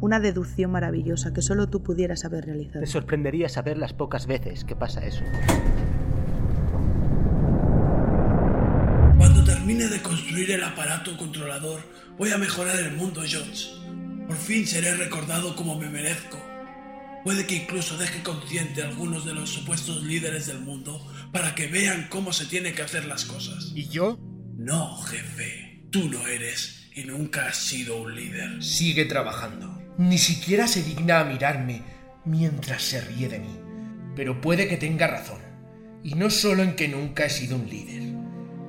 Una 0.00 0.20
deducción 0.20 0.70
maravillosa 0.72 1.32
que 1.32 1.42
solo 1.42 1.68
tú 1.68 1.82
pudieras 1.82 2.24
haber 2.24 2.46
realizado. 2.46 2.80
Te 2.80 2.86
sorprendería 2.86 3.48
saber 3.48 3.78
las 3.78 3.92
pocas 3.92 4.26
veces 4.26 4.64
que 4.64 4.74
pasa 4.74 5.04
eso. 5.06 5.22
Cuando 9.16 9.44
termine 9.44 9.86
de 9.86 10.02
construir 10.02 10.50
el 10.50 10.64
aparato 10.64 11.16
controlador, 11.16 11.80
voy 12.18 12.32
a 12.32 12.38
mejorar 12.38 12.76
el 12.76 12.96
mundo, 12.96 13.20
Jones. 13.30 13.80
Por 14.26 14.36
fin 14.36 14.66
seré 14.66 14.94
recordado 14.96 15.54
como 15.54 15.78
me 15.78 15.88
merezco. 15.88 16.51
Puede 17.24 17.46
que 17.46 17.54
incluso 17.54 17.96
deje 17.96 18.22
consciente 18.22 18.82
a 18.82 18.88
algunos 18.88 19.24
de 19.24 19.32
los 19.32 19.50
supuestos 19.50 20.02
líderes 20.02 20.46
del 20.46 20.60
mundo 20.60 21.00
para 21.32 21.54
que 21.54 21.68
vean 21.68 22.08
cómo 22.10 22.32
se 22.32 22.46
tiene 22.46 22.72
que 22.72 22.82
hacer 22.82 23.04
las 23.04 23.24
cosas. 23.24 23.72
¿Y 23.74 23.88
yo? 23.88 24.18
No, 24.56 24.96
jefe. 25.02 25.84
Tú 25.90 26.08
no 26.08 26.26
eres 26.26 26.88
y 26.94 27.04
nunca 27.04 27.46
has 27.46 27.58
sido 27.58 28.02
un 28.02 28.14
líder. 28.14 28.62
Sigue 28.62 29.04
trabajando. 29.04 29.80
Ni 29.98 30.18
siquiera 30.18 30.66
se 30.66 30.82
digna 30.82 31.20
a 31.20 31.24
mirarme 31.24 31.82
mientras 32.24 32.82
se 32.82 33.00
ríe 33.00 33.28
de 33.28 33.38
mí. 33.38 33.58
Pero 34.16 34.40
puede 34.40 34.68
que 34.68 34.76
tenga 34.76 35.06
razón. 35.06 35.40
Y 36.02 36.14
no 36.14 36.28
solo 36.28 36.62
en 36.62 36.74
que 36.74 36.88
nunca 36.88 37.24
he 37.24 37.30
sido 37.30 37.56
un 37.56 37.68
líder. 37.68 38.02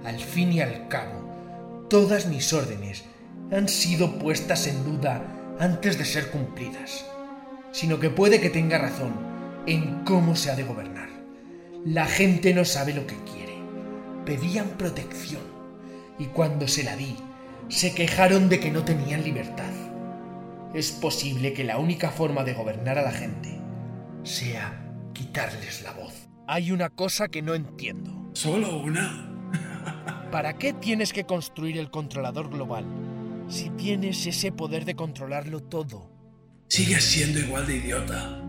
Al 0.06 0.20
fin 0.20 0.54
y 0.54 0.62
al 0.62 0.88
cabo, 0.89 1.88
todas 1.89 2.28
mis 2.28 2.54
órdenes 2.54 3.04
han 3.52 3.68
sido 3.68 4.20
puestas 4.20 4.68
en 4.68 4.84
duda 4.84 5.56
antes 5.60 5.98
de 5.98 6.06
ser 6.06 6.30
cumplidas. 6.30 7.06
Sino 7.74 8.00
que 8.00 8.10
puede 8.10 8.40
que 8.40 8.50
tenga 8.50 8.78
razón 8.78 9.14
en 9.68 10.06
cómo 10.06 10.38
se 10.38 10.52
ha 10.52 10.56
de 10.56 10.64
gobernar. 10.64 11.10
La 11.84 12.06
gente 12.06 12.54
no 12.54 12.64
sabe 12.64 12.94
lo 12.94 13.06
que 13.06 13.18
quiere. 13.26 13.58
Pedían 14.26 14.70
protección. 14.78 15.42
Y 16.18 16.28
cuando 16.28 16.70
se 16.70 16.84
la 16.84 16.96
di, 16.96 17.18
se 17.68 17.94
quejaron 17.94 18.48
de 18.48 18.60
que 18.62 18.72
no 18.72 18.86
tenían 18.86 19.24
libertad. 19.24 19.72
Es 20.74 20.92
posible 20.92 21.54
que 21.54 21.64
la 21.64 21.80
única 21.80 22.12
forma 22.12 22.44
de 22.44 22.54
gobernar 22.54 22.98
a 22.98 23.04
la 23.04 23.12
gente 23.12 23.60
sea 24.24 24.94
quitarles 25.14 25.82
la 25.82 25.92
voz. 25.94 26.30
Hay 26.48 26.72
una 26.72 26.90
cosa 26.90 27.28
que 27.28 27.42
no 27.42 27.56
entiendo. 27.56 28.30
¿Solo 28.34 28.78
una? 28.78 29.30
¿Para 30.32 30.54
qué 30.54 30.74
tienes 30.74 31.12
que 31.12 31.26
construir 31.26 31.78
el 31.78 31.90
controlador 31.92 32.50
global 32.50 32.86
si 33.48 33.70
tienes 33.72 34.26
ese 34.26 34.52
poder 34.52 34.86
de 34.86 34.96
controlarlo 34.96 35.62
todo? 35.62 36.12
Sigues 36.74 37.04
siendo 37.04 37.38
igual 37.38 37.68
de 37.68 37.76
idiota. 37.76 38.42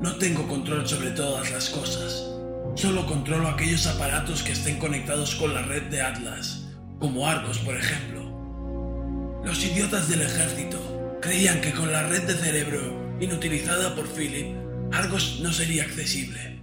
No 0.00 0.14
tengo 0.14 0.46
control 0.46 0.86
sobre 0.86 1.10
todas 1.10 1.50
las 1.50 1.68
cosas. 1.68 2.30
Solo 2.76 3.04
controlo 3.06 3.48
aquellos 3.48 3.88
aparatos 3.88 4.44
que 4.44 4.52
estén 4.52 4.78
conectados 4.78 5.34
con 5.34 5.52
la 5.52 5.62
red 5.62 5.90
de 5.90 6.00
Atlas, 6.00 6.68
como 7.00 7.26
Argos, 7.26 7.58
por 7.58 7.76
ejemplo. 7.76 9.42
Los 9.44 9.64
idiotas 9.64 10.08
del 10.08 10.22
ejército 10.22 11.18
creían 11.20 11.60
que 11.60 11.72
con 11.72 11.90
la 11.90 12.04
red 12.04 12.22
de 12.22 12.34
cerebro 12.34 13.16
inutilizada 13.18 13.96
por 13.96 14.06
Philip, 14.06 14.54
Argos 14.92 15.40
no 15.42 15.52
sería 15.52 15.82
accesible. 15.82 16.62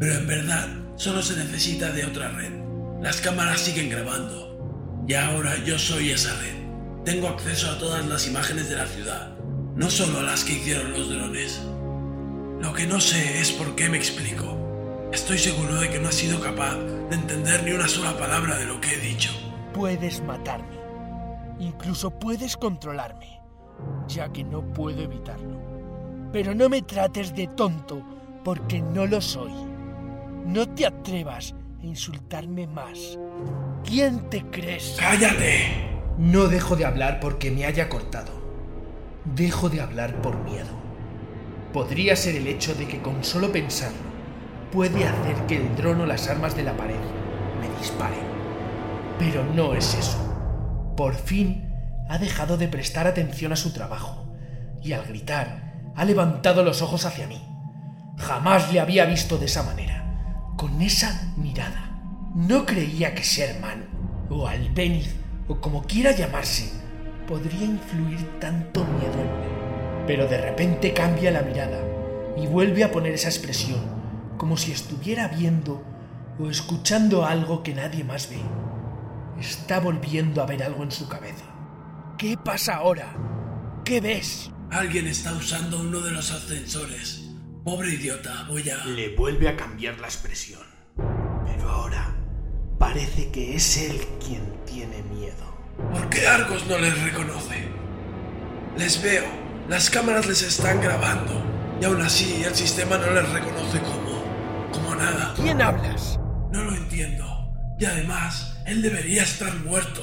Pero 0.00 0.14
en 0.14 0.26
verdad, 0.26 0.66
solo 0.96 1.22
se 1.22 1.36
necesita 1.36 1.92
de 1.92 2.04
otra 2.04 2.30
red. 2.32 2.50
Las 3.00 3.20
cámaras 3.20 3.60
siguen 3.60 3.90
grabando. 3.90 5.06
Y 5.06 5.14
ahora 5.14 5.54
yo 5.64 5.78
soy 5.78 6.10
esa 6.10 6.34
red. 6.40 7.04
Tengo 7.04 7.28
acceso 7.28 7.70
a 7.70 7.78
todas 7.78 8.04
las 8.06 8.26
imágenes 8.26 8.68
de 8.68 8.74
la 8.74 8.86
ciudad, 8.86 9.37
no 9.78 9.88
solo 9.88 10.18
a 10.18 10.22
las 10.24 10.42
que 10.42 10.54
hicieron 10.54 10.90
los 10.92 11.08
drones. 11.08 11.64
Lo 12.60 12.74
que 12.74 12.84
no 12.84 12.98
sé 13.00 13.40
es 13.40 13.52
por 13.52 13.76
qué 13.76 13.88
me 13.88 13.96
explico. 13.96 14.58
Estoy 15.12 15.38
seguro 15.38 15.76
de 15.76 15.88
que 15.88 16.00
no 16.00 16.08
has 16.08 16.16
sido 16.16 16.40
capaz 16.40 16.74
de 16.74 17.14
entender 17.14 17.62
ni 17.62 17.70
una 17.70 17.86
sola 17.86 18.18
palabra 18.18 18.56
de 18.56 18.64
lo 18.64 18.80
que 18.80 18.94
he 18.94 18.98
dicho. 18.98 19.30
Puedes 19.72 20.20
matarme. 20.24 20.76
Incluso 21.60 22.10
puedes 22.10 22.56
controlarme, 22.56 23.40
ya 24.08 24.32
que 24.32 24.42
no 24.42 24.62
puedo 24.62 25.00
evitarlo. 25.00 25.60
Pero 26.32 26.56
no 26.56 26.68
me 26.68 26.82
trates 26.82 27.32
de 27.36 27.46
tonto, 27.46 28.02
porque 28.42 28.80
no 28.82 29.06
lo 29.06 29.20
soy. 29.20 29.52
No 30.44 30.68
te 30.68 30.86
atrevas 30.86 31.54
a 31.80 31.86
insultarme 31.86 32.66
más. 32.66 33.16
¿Quién 33.84 34.28
te 34.28 34.44
crees? 34.50 34.96
¡Cállate! 34.98 36.00
No 36.18 36.48
dejo 36.48 36.74
de 36.74 36.84
hablar 36.84 37.20
porque 37.20 37.52
me 37.52 37.64
haya 37.64 37.88
cortado. 37.88 38.37
Dejo 39.24 39.68
de 39.68 39.80
hablar 39.80 40.22
por 40.22 40.38
miedo. 40.44 40.70
Podría 41.72 42.16
ser 42.16 42.36
el 42.36 42.46
hecho 42.46 42.74
de 42.74 42.86
que 42.86 43.02
con 43.02 43.24
solo 43.24 43.52
pensarlo 43.52 44.08
puede 44.72 45.06
hacer 45.06 45.34
que 45.46 45.56
el 45.56 45.76
dron 45.76 46.00
o 46.00 46.06
las 46.06 46.28
armas 46.28 46.56
de 46.56 46.62
la 46.62 46.76
pared 46.76 47.00
me 47.60 47.78
disparen. 47.78 48.26
Pero 49.18 49.44
no 49.44 49.74
es 49.74 49.94
eso. 49.94 50.18
Por 50.96 51.14
fin 51.14 51.74
ha 52.08 52.18
dejado 52.18 52.56
de 52.56 52.68
prestar 52.68 53.06
atención 53.06 53.52
a 53.52 53.56
su 53.56 53.72
trabajo 53.72 54.34
y 54.82 54.92
al 54.92 55.04
gritar 55.04 55.92
ha 55.94 56.04
levantado 56.04 56.62
los 56.62 56.80
ojos 56.80 57.04
hacia 57.04 57.26
mí. 57.26 57.42
Jamás 58.16 58.72
le 58.72 58.80
había 58.80 59.04
visto 59.04 59.36
de 59.36 59.46
esa 59.46 59.62
manera, 59.62 60.52
con 60.56 60.80
esa 60.80 61.32
mirada. 61.36 62.00
No 62.34 62.64
creía 62.64 63.14
que 63.14 63.22
Sherman 63.22 63.88
o 64.30 64.46
Albeniz 64.46 65.14
o 65.48 65.60
como 65.60 65.82
quiera 65.82 66.12
llamarse 66.12 66.77
podría 67.28 67.64
influir 67.64 68.40
tanto 68.40 68.84
miedo 68.84 69.12
en 69.12 69.40
mí. 69.40 70.04
Pero 70.06 70.26
de 70.26 70.40
repente 70.40 70.94
cambia 70.94 71.30
la 71.30 71.42
mirada 71.42 71.78
y 72.36 72.46
vuelve 72.46 72.82
a 72.82 72.90
poner 72.90 73.12
esa 73.12 73.28
expresión, 73.28 73.80
como 74.38 74.56
si 74.56 74.72
estuviera 74.72 75.28
viendo 75.28 75.84
o 76.40 76.48
escuchando 76.48 77.26
algo 77.26 77.62
que 77.62 77.74
nadie 77.74 78.02
más 78.02 78.30
ve. 78.30 78.40
Está 79.38 79.78
volviendo 79.78 80.42
a 80.42 80.46
ver 80.46 80.62
algo 80.62 80.82
en 80.82 80.90
su 80.90 81.08
cabeza. 81.08 81.44
¿Qué 82.16 82.36
pasa 82.42 82.76
ahora? 82.76 83.14
¿Qué 83.84 84.00
ves? 84.00 84.50
Alguien 84.70 85.06
está 85.06 85.32
usando 85.34 85.80
uno 85.80 86.00
de 86.00 86.10
los 86.10 86.32
ascensores. 86.32 87.30
Pobre 87.64 87.90
idiota, 87.94 88.46
voy 88.48 88.68
a... 88.70 88.84
Le 88.86 89.14
vuelve 89.14 89.48
a 89.48 89.56
cambiar 89.56 89.98
la 90.00 90.06
expresión. 90.06 90.62
Pero 91.46 91.68
ahora 91.68 92.16
parece 92.78 93.30
que 93.30 93.54
es 93.54 93.76
él 93.76 94.00
quien 94.24 94.42
tiene 94.64 95.02
miedo. 95.02 95.57
¿Por 95.78 96.08
qué 96.10 96.26
Argos 96.26 96.66
no 96.66 96.78
les 96.78 97.00
reconoce? 97.02 97.68
Les 98.76 99.02
veo. 99.02 99.24
Las 99.68 99.90
cámaras 99.90 100.26
les 100.26 100.42
están 100.42 100.80
grabando. 100.80 101.44
Y 101.80 101.84
aún 101.84 102.02
así 102.02 102.42
el 102.44 102.54
sistema 102.54 102.98
no 102.98 103.10
les 103.12 103.28
reconoce 103.30 103.78
como... 103.80 104.70
como 104.72 104.94
nada. 104.94 105.34
¿Quién 105.36 105.62
hablas? 105.62 106.18
No 106.52 106.64
lo 106.64 106.74
entiendo. 106.74 107.24
Y 107.78 107.84
además, 107.84 108.58
él 108.66 108.82
debería 108.82 109.22
estar 109.22 109.54
muerto. 109.60 110.02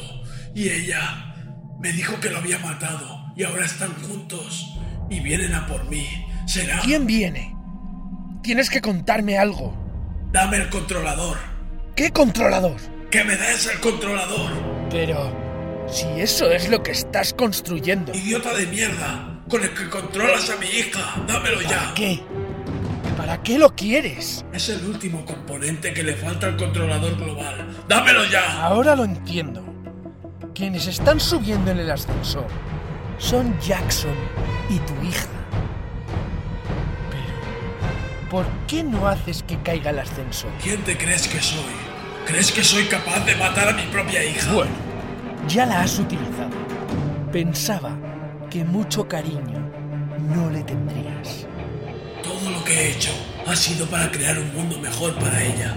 Y 0.54 0.70
ella 0.70 1.34
me 1.80 1.92
dijo 1.92 2.20
que 2.20 2.30
lo 2.30 2.38
había 2.38 2.60
matado. 2.60 3.34
Y 3.36 3.44
ahora 3.44 3.66
están 3.66 3.94
juntos. 4.08 4.78
y 5.10 5.20
vienen 5.20 5.54
a 5.54 5.68
por 5.68 5.90
mí. 5.90 6.08
Será... 6.48 6.80
¿Quién 6.80 7.06
viene? 7.06 7.56
Tienes 8.44 8.70
que 8.70 8.82
contarme 8.82 9.38
algo. 9.38 9.76
Dame 10.32 10.58
el 10.58 10.70
controlador. 10.70 11.38
¿Qué 11.96 12.12
controlador? 12.12 12.78
¡Que 13.10 13.24
me 13.24 13.36
des 13.36 13.68
el 13.68 13.80
controlador! 13.80 14.52
Pero... 14.90 15.45
Si 15.88 16.08
eso 16.20 16.52
es 16.52 16.70
lo 16.70 16.82
que 16.84 16.92
estás 16.92 17.34
construyendo. 17.34 18.14
¡Idiota 18.14 18.54
de 18.54 18.66
mierda! 18.68 19.42
Con 19.50 19.64
el 19.64 19.74
que 19.74 19.90
controlas 19.90 20.50
a 20.50 20.58
mi 20.58 20.66
hija. 20.66 21.24
¡Dámelo 21.28 21.62
ya! 21.62 21.70
¿Para 21.70 21.94
qué? 21.94 22.22
¿Para 23.18 23.44
qué 23.44 23.60
lo 23.60 23.76
quieres? 23.76 24.44
Es 24.52 24.70
el 24.70 24.86
último 24.86 25.24
componente 25.26 25.94
que 25.94 26.04
le 26.04 26.16
falta 26.16 26.48
al 26.48 26.58
controlador 26.58 27.16
global. 27.18 27.68
¡Dámelo 27.88 28.26
ya! 28.26 28.64
Ahora 28.64 28.96
lo 28.96 29.04
entiendo. 29.04 29.64
Quienes 30.54 30.88
están 30.88 31.20
subiendo 31.20 31.72
en 31.72 31.80
el 31.80 31.92
ascensor 31.92 32.48
son 33.18 33.58
Jackson 33.60 34.16
y 34.70 34.80
tu 34.80 34.94
hija. 35.06 35.28
Pero, 37.12 38.30
¿por 38.30 38.46
qué 38.68 38.84
no 38.84 39.08
haces 39.08 39.44
que 39.44 39.58
caiga 39.62 39.92
el 39.92 40.00
ascensor? 40.00 40.52
¿Quién 40.62 40.82
te 40.84 40.98
crees 40.98 41.28
que 41.28 41.42
soy? 41.42 41.60
¿Crees 42.26 42.52
que 42.52 42.64
soy 42.64 42.86
capaz 42.86 43.24
de 43.26 43.36
matar 43.36 43.70
a 43.70 43.74
mi 43.74 43.84
propia 43.84 44.24
hija? 44.24 44.52
Bueno, 44.52 44.72
ya 45.48 45.66
la 45.66 45.82
has 45.82 46.00
utilizado. 46.00 46.56
Pensaba 47.32 47.98
que 48.50 48.64
mucho 48.64 49.08
cariño 49.08 49.70
no 50.34 50.50
le 50.50 50.64
tendrías. 50.64 51.48
Todo 52.24 52.50
lo 52.50 52.64
que 52.64 52.74
he 52.74 52.92
hecho 52.92 53.12
ha 53.46 53.56
sido 53.56 53.86
para 53.88 54.12
crear 54.12 54.38
un 54.40 54.54
mundo 54.54 54.80
mejor 54.80 55.14
para 55.16 55.44
ella. 55.44 55.76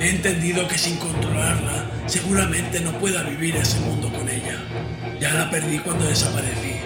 He 0.00 0.10
entendido 0.10 0.66
que 0.68 0.78
sin 0.78 0.96
controlarla 0.96 1.86
seguramente 2.06 2.80
no 2.80 2.92
pueda 2.98 3.22
vivir 3.22 3.56
ese 3.56 3.80
mundo 3.80 4.10
con 4.12 4.28
ella. 4.28 4.58
Ya 5.20 5.32
la 5.34 5.50
perdí 5.50 5.78
cuando 5.78 6.04
desaparecí, 6.04 6.76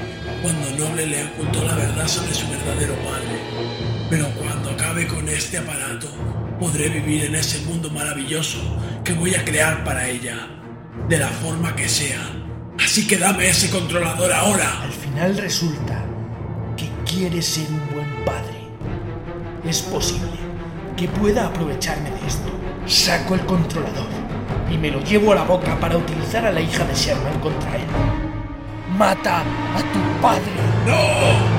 cuando 0.43 0.71
Noble 0.79 1.07
le 1.07 1.25
ocultó 1.25 1.65
la 1.65 1.75
verdad 1.75 2.07
sobre 2.07 2.35
su 2.35 2.49
verdadero 2.49 2.95
padre. 2.97 3.41
Pero 4.11 4.27
cuando 4.39 4.71
acabe 4.71 5.07
con 5.07 5.29
este 5.29 5.59
aparato, 5.59 6.09
podré 6.61 6.89
vivir 6.89 7.25
en 7.25 7.35
ese 7.35 7.61
mundo 7.67 7.91
maravilloso 7.91 8.59
que 9.05 9.13
voy 9.15 9.35
a 9.35 9.45
crear 9.45 9.85
para 9.85 10.09
ella, 10.09 10.49
de 11.09 11.19
la 11.19 11.29
forma 11.29 11.75
que 11.77 11.89
sea. 11.89 12.21
Así 12.83 13.07
que 13.07 13.17
dame 13.17 13.49
ese 13.49 13.71
controlador 13.71 14.33
ahora. 14.33 14.83
Al 14.83 14.93
final 14.93 15.37
resulta 15.39 16.05
que 16.77 16.91
quieres 17.05 17.47
ser 17.47 17.67
un 17.71 17.95
buen 17.95 18.25
padre. 18.25 18.69
Es 19.65 19.83
posible 19.83 20.37
que 20.97 21.09
pueda 21.09 21.47
aprovecharme 21.47 22.11
de 22.11 22.27
esto. 22.27 22.51
Saco 22.87 23.35
el 23.35 23.45
controlador 23.47 24.09
y 24.71 24.79
me 24.79 24.91
lo 24.91 25.01
llevo 25.01 25.33
a 25.33 25.37
la 25.37 25.45
boca 25.45 25.79
para 25.81 25.97
utilizar 25.97 26.45
a 26.45 26.53
la 26.53 26.61
hija 26.61 26.85
de 26.85 26.95
Sherman 26.95 27.41
contra 27.41 27.77
él. 27.77 27.87
¡Mata 28.97 29.41
a 29.41 29.79
tu 29.93 30.21
padre! 30.21 30.53
¡No! 30.87 31.57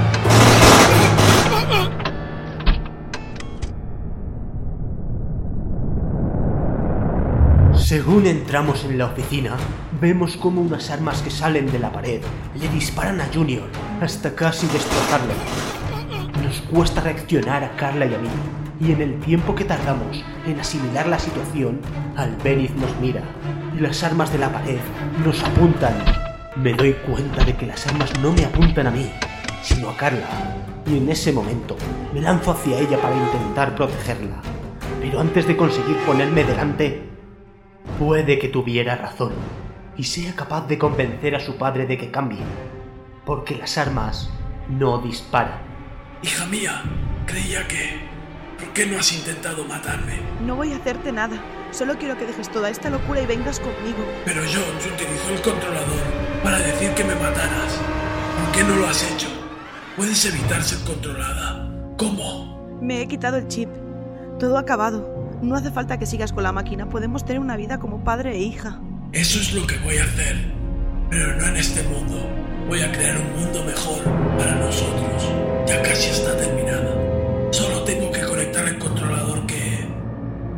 Según 7.87 8.27
entramos 8.27 8.83
en 8.83 8.97
la 8.97 9.05
oficina, 9.05 9.55
vemos 10.01 10.35
como 10.35 10.59
unas 10.59 10.89
armas 10.89 11.21
que 11.21 11.31
salen 11.31 11.71
de 11.71 11.79
la 11.79 11.89
pared 11.89 12.19
le 12.59 12.67
disparan 12.67 13.21
a 13.21 13.29
Junior 13.33 13.63
hasta 14.01 14.35
casi 14.35 14.67
destrozarlo. 14.67 15.31
Nos 16.43 16.59
cuesta 16.63 16.99
reaccionar 16.99 17.63
a 17.63 17.77
Carla 17.77 18.05
y 18.05 18.13
a 18.13 18.17
mí, 18.17 18.27
y 18.81 18.91
en 18.91 19.01
el 19.01 19.17
tiempo 19.21 19.55
que 19.55 19.63
tardamos 19.63 20.21
en 20.45 20.59
asimilar 20.59 21.07
la 21.07 21.17
situación, 21.17 21.79
Albeniz 22.17 22.75
nos 22.75 22.93
mira 22.99 23.21
y 23.73 23.79
las 23.79 24.03
armas 24.03 24.33
de 24.33 24.39
la 24.39 24.51
pared 24.51 24.79
nos 25.23 25.41
apuntan. 25.41 25.93
Me 26.57 26.73
doy 26.73 26.91
cuenta 26.91 27.45
de 27.45 27.55
que 27.55 27.67
las 27.67 27.87
armas 27.87 28.11
no 28.19 28.33
me 28.33 28.43
apuntan 28.43 28.87
a 28.87 28.91
mí, 28.91 29.09
sino 29.63 29.91
a 29.91 29.95
Carla, 29.95 30.27
y 30.85 30.97
en 30.97 31.07
ese 31.07 31.31
momento 31.31 31.77
me 32.13 32.19
lanzo 32.19 32.51
hacia 32.51 32.79
ella 32.79 33.01
para 33.01 33.15
intentar 33.15 33.75
protegerla. 33.75 34.41
Pero 34.99 35.21
antes 35.21 35.47
de 35.47 35.55
conseguir 35.55 35.95
ponerme 36.05 36.43
delante, 36.43 37.06
Puede 37.99 38.37
que 38.37 38.47
tuviera 38.47 38.95
razón 38.95 39.33
y 39.97 40.03
sea 40.03 40.35
capaz 40.35 40.67
de 40.67 40.77
convencer 40.77 41.33
a 41.33 41.39
su 41.39 41.57
padre 41.57 41.87
de 41.87 41.97
que 41.97 42.11
cambie, 42.11 42.43
porque 43.25 43.55
las 43.55 43.75
armas 43.79 44.29
no 44.69 44.99
disparan. 44.99 45.59
Hija 46.21 46.45
mía, 46.45 46.83
creía 47.25 47.67
que... 47.67 48.05
¿Por 48.59 48.71
qué 48.73 48.85
no 48.85 48.99
has 48.99 49.11
intentado 49.11 49.65
matarme? 49.65 50.19
No 50.45 50.55
voy 50.55 50.73
a 50.73 50.75
hacerte 50.75 51.11
nada. 51.11 51.37
Solo 51.71 51.97
quiero 51.97 52.15
que 52.17 52.27
dejes 52.27 52.51
toda 52.51 52.69
esta 52.69 52.91
locura 52.91 53.21
y 53.21 53.25
vengas 53.25 53.59
conmigo. 53.59 54.05
Pero 54.25 54.41
Jones 54.41 54.85
utilizó 54.85 55.33
el 55.33 55.41
controlador 55.41 56.03
para 56.43 56.59
decir 56.59 56.91
que 56.91 57.03
me 57.03 57.15
mataras. 57.15 57.79
¿Por 58.43 58.51
qué 58.51 58.63
no 58.63 58.75
lo 58.75 58.87
has 58.87 59.11
hecho? 59.11 59.27
Puedes 59.95 60.23
evitar 60.25 60.61
ser 60.61 60.85
controlada. 60.85 61.67
¿Cómo? 61.97 62.77
Me 62.79 63.01
he 63.01 63.07
quitado 63.07 63.37
el 63.37 63.47
chip. 63.47 63.69
Todo 64.39 64.57
ha 64.57 64.61
acabado. 64.61 65.16
No 65.41 65.55
hace 65.55 65.71
falta 65.71 65.99
que 65.99 66.05
sigas 66.05 66.33
con 66.33 66.43
la 66.43 66.51
máquina. 66.51 66.89
Podemos 66.89 67.23
tener 67.23 67.39
una 67.39 67.55
vida 67.57 67.77
como 67.77 68.03
padre 68.03 68.35
e 68.35 68.39
hija. 68.39 68.79
Eso 69.13 69.39
es 69.39 69.53
lo 69.53 69.67
que 69.67 69.77
voy 69.79 69.97
a 69.97 70.03
hacer. 70.03 70.35
Pero 71.09 71.35
no 71.37 71.47
en 71.47 71.57
este 71.57 71.83
mundo. 71.83 72.17
Voy 72.67 72.81
a 72.81 72.91
crear 72.91 73.17
un 73.17 73.41
mundo 73.41 73.63
mejor 73.63 74.03
para 74.37 74.55
nosotros. 74.55 75.31
Ya 75.67 75.81
casi 75.81 76.09
está 76.09 76.35
terminada. 76.35 76.95
Solo 77.51 77.83
tengo 77.83 78.11
que 78.11 78.23
conectar 78.23 78.67
el 78.67 78.77
controlador 78.79 79.45
que... 79.45 79.87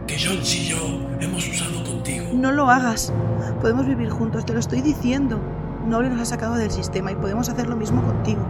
que 0.08 0.18
Jones 0.18 0.56
y 0.56 0.70
yo 0.70 0.78
hemos 1.20 1.48
usado 1.48 1.84
contigo. 1.84 2.30
No 2.34 2.52
lo 2.52 2.70
hagas. 2.70 3.14
Podemos 3.62 3.86
vivir 3.86 4.10
juntos, 4.10 4.46
te 4.46 4.54
lo 4.54 4.60
estoy 4.60 4.82
diciendo. 4.82 5.40
Noble 5.86 6.10
nos 6.10 6.22
ha 6.22 6.26
sacado 6.26 6.56
del 6.56 6.72
sistema 6.72 7.12
y 7.12 7.16
podemos 7.16 7.50
hacer 7.50 7.68
lo 7.68 7.76
mismo 7.76 8.02
contigo. 8.02 8.42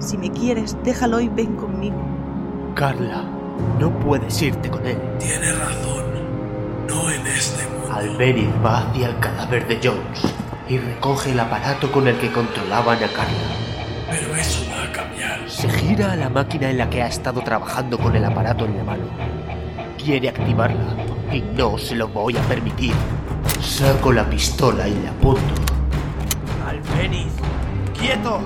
Si 0.00 0.18
me 0.18 0.30
quieres, 0.30 0.76
déjalo 0.82 1.20
y 1.20 1.28
ven 1.28 1.56
conmigo. 1.56 2.02
Carla, 2.74 3.24
no 3.78 3.90
puedes 4.00 4.40
irte 4.42 4.68
con 4.68 4.86
él. 4.86 4.98
Tiene 5.18 5.52
razón. 5.52 6.04
No 6.88 7.10
en 7.10 7.26
este 7.26 7.66
mundo. 7.68 7.92
Alberic 7.92 8.64
va 8.64 8.78
hacia 8.78 9.08
el 9.08 9.18
cadáver 9.18 9.66
de 9.68 9.80
Jones 9.82 10.22
y 10.68 10.78
recoge 10.78 11.32
el 11.32 11.40
aparato 11.40 11.90
con 11.90 12.06
el 12.08 12.16
que 12.18 12.30
controlaban 12.32 12.96
a 13.02 13.08
Carla. 13.08 13.38
Pero 14.10 14.34
eso 14.36 14.64
va 14.70 14.84
a 14.84 14.92
cambiar. 14.92 15.48
Se 15.48 15.68
gira 15.68 16.12
a 16.12 16.16
la 16.16 16.28
máquina 16.28 16.70
en 16.70 16.78
la 16.78 16.90
que 16.90 17.02
ha 17.02 17.06
estado 17.06 17.42
trabajando 17.42 17.98
con 17.98 18.14
el 18.14 18.24
aparato 18.24 18.64
en 18.64 18.76
la 18.76 18.84
mano. 18.84 19.04
Quiere 20.02 20.28
activarla 20.28 20.94
y 21.32 21.40
no 21.40 21.78
se 21.78 21.94
lo 21.94 22.08
voy 22.08 22.36
a 22.36 22.42
permitir. 22.42 22.94
Saco 23.60 24.12
la 24.12 24.28
pistola 24.28 24.88
y 24.88 24.94
la 25.02 25.10
apunto. 25.10 25.54
Albeniz, 26.66 27.32
quieto. 27.98 28.40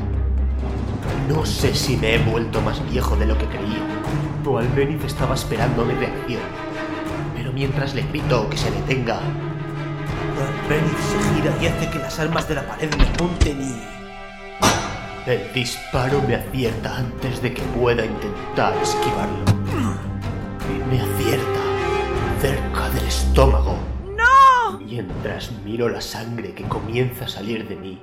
No 1.29 1.47
sé 1.47 1.75
si 1.75 1.97
me 1.97 2.15
he 2.15 2.19
vuelto 2.19 2.61
más 2.61 2.83
viejo 2.91 3.17
de 3.17 3.27
lo 3.27 3.39
que 3.39 3.47
creía, 3.47 3.83
o 4.47 4.59
Albeniz 4.59 5.05
estaba 5.05 5.35
esperando 5.35 5.85
mi 5.85 5.95
reacción. 5.95 6.43
Pero 7.35 7.53
mientras 7.53 7.95
le 7.95 8.03
grito 8.03 8.49
que 8.51 8.57
se 8.57 8.71
detenga, 8.71 9.19
Albeniz 9.19 10.99
se 10.99 11.35
gira 11.35 11.55
y 11.61 11.67
hace 11.67 11.91
que 11.91 11.99
las 11.99 12.19
armas 12.19 12.49
de 12.49 12.55
la 12.57 12.67
pared 12.67 12.95
me 12.97 13.05
apunten 13.05 13.61
y... 13.63 15.31
el 15.31 15.53
disparo 15.53 16.21
me 16.27 16.37
acierta 16.37 16.97
antes 16.97 17.41
de 17.43 17.55
que 17.55 17.63
pueda 17.63 18.05
intentar 18.05 18.77
esquivarlo. 18.83 19.45
Y 20.69 20.91
me 20.91 21.01
acierta 21.01 21.61
cerca 22.41 22.91
del 22.91 23.05
estómago. 23.07 23.77
¡No! 24.17 24.79
Mientras 24.81 25.53
miro 25.65 25.89
la 25.89 26.01
sangre 26.01 26.53
que 26.55 26.65
comienza 26.65 27.25
a 27.25 27.29
salir 27.29 27.69
de 27.69 27.77
mí, 27.77 28.01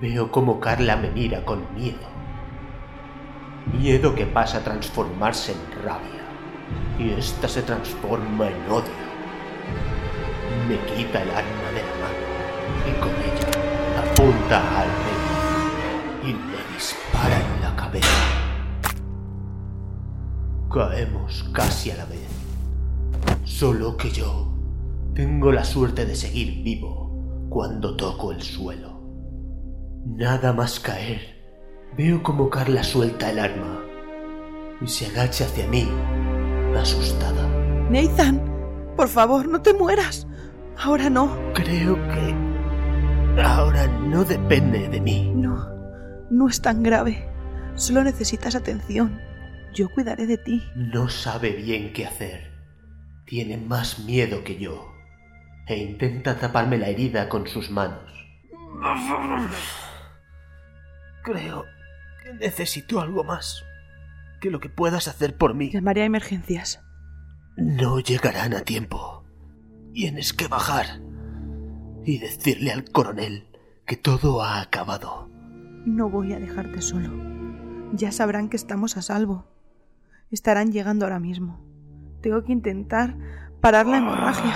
veo 0.00 0.30
como 0.30 0.60
Carla 0.60 0.96
me 0.96 1.10
mira 1.10 1.44
con 1.44 1.62
miedo. 1.74 2.18
Miedo 3.72 4.14
que 4.14 4.26
pasa 4.26 4.58
a 4.58 4.64
transformarse 4.64 5.52
en 5.52 5.82
rabia. 5.84 6.24
Y 6.98 7.10
esta 7.10 7.48
se 7.48 7.62
transforma 7.62 8.48
en 8.48 8.70
odio. 8.70 9.08
Me 10.68 10.78
quita 10.94 11.22
el 11.22 11.30
arma 11.30 11.70
de 11.74 11.82
la 11.82 11.94
mano 12.02 12.28
y 12.86 12.92
con 13.00 13.10
ella 13.10 13.58
apunta 13.98 14.58
a 14.58 14.80
Albeniz 14.80 15.38
y 16.24 16.32
le 16.32 16.74
dispara 16.74 17.36
en 17.36 17.62
la 17.62 17.76
cabeza. 17.76 18.08
Caemos 20.72 21.48
casi 21.52 21.90
a 21.90 21.96
la 21.96 22.04
vez. 22.06 22.28
Solo 23.44 23.96
que 23.96 24.10
yo 24.10 24.52
tengo 25.14 25.52
la 25.52 25.64
suerte 25.64 26.04
de 26.04 26.14
seguir 26.14 26.62
vivo 26.62 27.48
cuando 27.48 27.96
toco 27.96 28.32
el 28.32 28.42
suelo. 28.42 29.00
Nada 30.04 30.52
más 30.52 30.80
caer, 30.80 31.37
veo 31.98 32.22
como 32.22 32.48
Carla 32.48 32.84
suelta 32.84 33.28
el 33.28 33.40
arma 33.40 33.82
y 34.80 34.86
se 34.86 35.06
agacha 35.06 35.44
hacia 35.44 35.66
mí, 35.66 35.88
asustada. 36.80 37.44
Nathan, 37.90 38.40
por 38.96 39.08
favor, 39.08 39.48
no 39.48 39.60
te 39.60 39.74
mueras. 39.74 40.28
Ahora 40.78 41.10
no. 41.10 41.36
Creo 41.54 41.96
que 41.96 43.42
ahora 43.42 43.88
no 43.88 44.24
depende 44.24 44.88
de 44.88 45.00
mí. 45.00 45.32
No, 45.34 45.68
no 46.30 46.48
es 46.48 46.62
tan 46.62 46.84
grave. 46.84 47.28
Solo 47.74 48.04
necesitas 48.04 48.54
atención. 48.54 49.20
Yo 49.74 49.88
cuidaré 49.90 50.26
de 50.26 50.38
ti. 50.38 50.62
No 50.76 51.08
sabe 51.08 51.50
bien 51.50 51.92
qué 51.92 52.06
hacer. 52.06 52.52
Tiene 53.26 53.56
más 53.56 53.98
miedo 53.98 54.44
que 54.44 54.56
yo 54.56 54.94
e 55.66 55.76
intenta 55.76 56.38
taparme 56.38 56.78
la 56.78 56.88
herida 56.88 57.28
con 57.28 57.46
sus 57.46 57.70
manos. 57.70 58.08
Creo 61.24 61.64
Necesito 62.40 63.00
algo 63.00 63.24
más 63.24 63.64
que 64.40 64.50
lo 64.50 64.60
que 64.60 64.68
puedas 64.68 65.08
hacer 65.08 65.36
por 65.36 65.54
mí. 65.54 65.70
Llamaré 65.70 66.02
a 66.02 66.06
emergencias. 66.06 66.80
No 67.56 67.98
llegarán 67.98 68.54
a 68.54 68.60
tiempo. 68.60 69.24
Tienes 69.92 70.32
que 70.32 70.46
bajar 70.46 71.00
y 72.04 72.18
decirle 72.18 72.70
al 72.72 72.84
coronel 72.84 73.48
que 73.84 73.96
todo 73.96 74.42
ha 74.42 74.60
acabado. 74.60 75.28
No 75.84 76.08
voy 76.08 76.32
a 76.32 76.38
dejarte 76.38 76.82
solo. 76.82 77.10
Ya 77.92 78.12
sabrán 78.12 78.48
que 78.48 78.56
estamos 78.56 78.96
a 78.96 79.02
salvo. 79.02 79.46
Estarán 80.30 80.72
llegando 80.72 81.06
ahora 81.06 81.18
mismo. 81.18 81.64
Tengo 82.20 82.44
que 82.44 82.52
intentar 82.52 83.16
parar 83.60 83.86
la 83.86 83.98
hemorragia. 83.98 84.54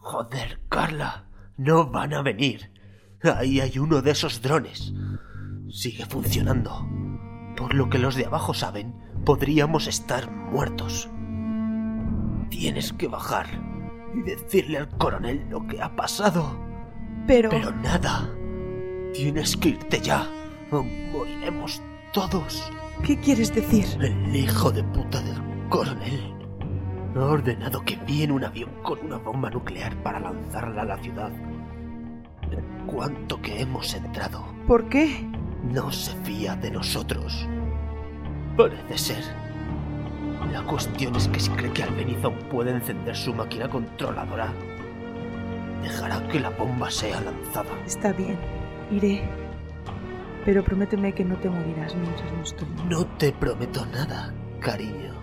Joder, 0.00 0.60
Carla. 0.68 1.26
No 1.56 1.90
van 1.90 2.14
a 2.14 2.22
venir. 2.22 2.70
Ahí 3.22 3.60
hay 3.60 3.78
uno 3.78 4.02
de 4.02 4.12
esos 4.12 4.40
drones. 4.40 4.92
Sigue 5.70 6.06
funcionando. 6.06 6.86
Por 7.56 7.74
lo 7.74 7.88
que 7.88 7.98
los 7.98 8.14
de 8.14 8.26
abajo 8.26 8.54
saben, 8.54 8.94
podríamos 9.24 9.88
estar 9.88 10.30
muertos. 10.30 11.10
Tienes 12.50 12.92
que 12.92 13.08
bajar 13.08 13.46
y 14.14 14.22
decirle 14.22 14.78
al 14.78 14.88
coronel 14.90 15.46
lo 15.50 15.66
que 15.66 15.82
ha 15.82 15.94
pasado. 15.96 16.58
Pero... 17.26 17.50
Pero 17.50 17.72
nada. 17.72 18.30
Tienes 19.12 19.56
que 19.56 19.70
irte 19.70 20.00
ya 20.00 20.28
o 20.70 20.82
moriremos 20.82 21.82
todos. 22.12 22.70
¿Qué 23.02 23.18
quieres 23.18 23.54
decir? 23.54 23.86
El 24.00 24.34
hijo 24.36 24.70
de 24.70 24.84
puta 24.84 25.20
del 25.22 25.68
coronel 25.68 26.32
ha 27.16 27.24
ordenado 27.24 27.82
que 27.84 27.94
envíen 27.94 28.30
un 28.30 28.44
avión 28.44 28.70
con 28.82 29.00
una 29.00 29.16
bomba 29.16 29.50
nuclear 29.50 30.00
para 30.02 30.20
lanzarla 30.20 30.82
a 30.82 30.84
la 30.84 30.98
ciudad. 30.98 31.32
En 32.50 32.86
cuanto 32.86 33.40
que 33.40 33.60
hemos 33.62 33.94
entrado, 33.94 34.44
¿Por 34.66 34.88
qué? 34.88 35.24
No 35.72 35.90
se 35.90 36.12
fía 36.24 36.56
de 36.56 36.70
nosotros. 36.70 37.46
Parece 38.56 38.98
ser. 38.98 39.24
La 40.52 40.62
cuestión 40.62 41.14
es 41.16 41.28
que 41.28 41.40
si 41.40 41.50
cree 41.50 41.72
que 41.72 41.82
Albenizón 41.82 42.34
puede 42.50 42.70
encender 42.70 43.16
su 43.16 43.34
máquina 43.34 43.68
controladora, 43.68 44.52
dejará 45.82 46.26
que 46.28 46.40
la 46.40 46.50
bomba 46.50 46.90
sea 46.90 47.20
lanzada. 47.20 47.70
Está 47.84 48.12
bien. 48.12 48.38
Iré. 48.90 49.28
Pero 50.44 50.62
prométeme 50.62 51.12
que 51.12 51.24
no 51.24 51.36
te 51.36 51.50
morirás 51.50 51.94
mientras 51.96 52.32
no 52.32 52.42
estoy. 52.42 52.68
No 52.88 53.04
te 53.18 53.32
prometo 53.32 53.84
nada, 53.86 54.32
cariño. 54.60 55.14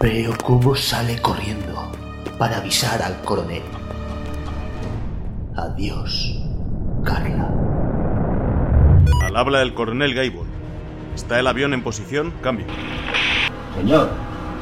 Veo 0.00 0.32
cómo 0.44 0.74
sale 0.74 1.20
corriendo 1.22 1.92
para 2.38 2.58
avisar 2.58 3.02
al 3.02 3.20
coronel. 3.22 3.62
Adiós, 5.56 6.40
Carla. 7.04 7.67
Habla 9.38 9.62
el 9.62 9.72
coronel 9.72 10.14
Gaibol. 10.14 10.48
¿Está 11.14 11.38
el 11.38 11.46
avión 11.46 11.72
en 11.72 11.80
posición? 11.80 12.32
Cambio. 12.42 12.66
Señor, 13.76 14.08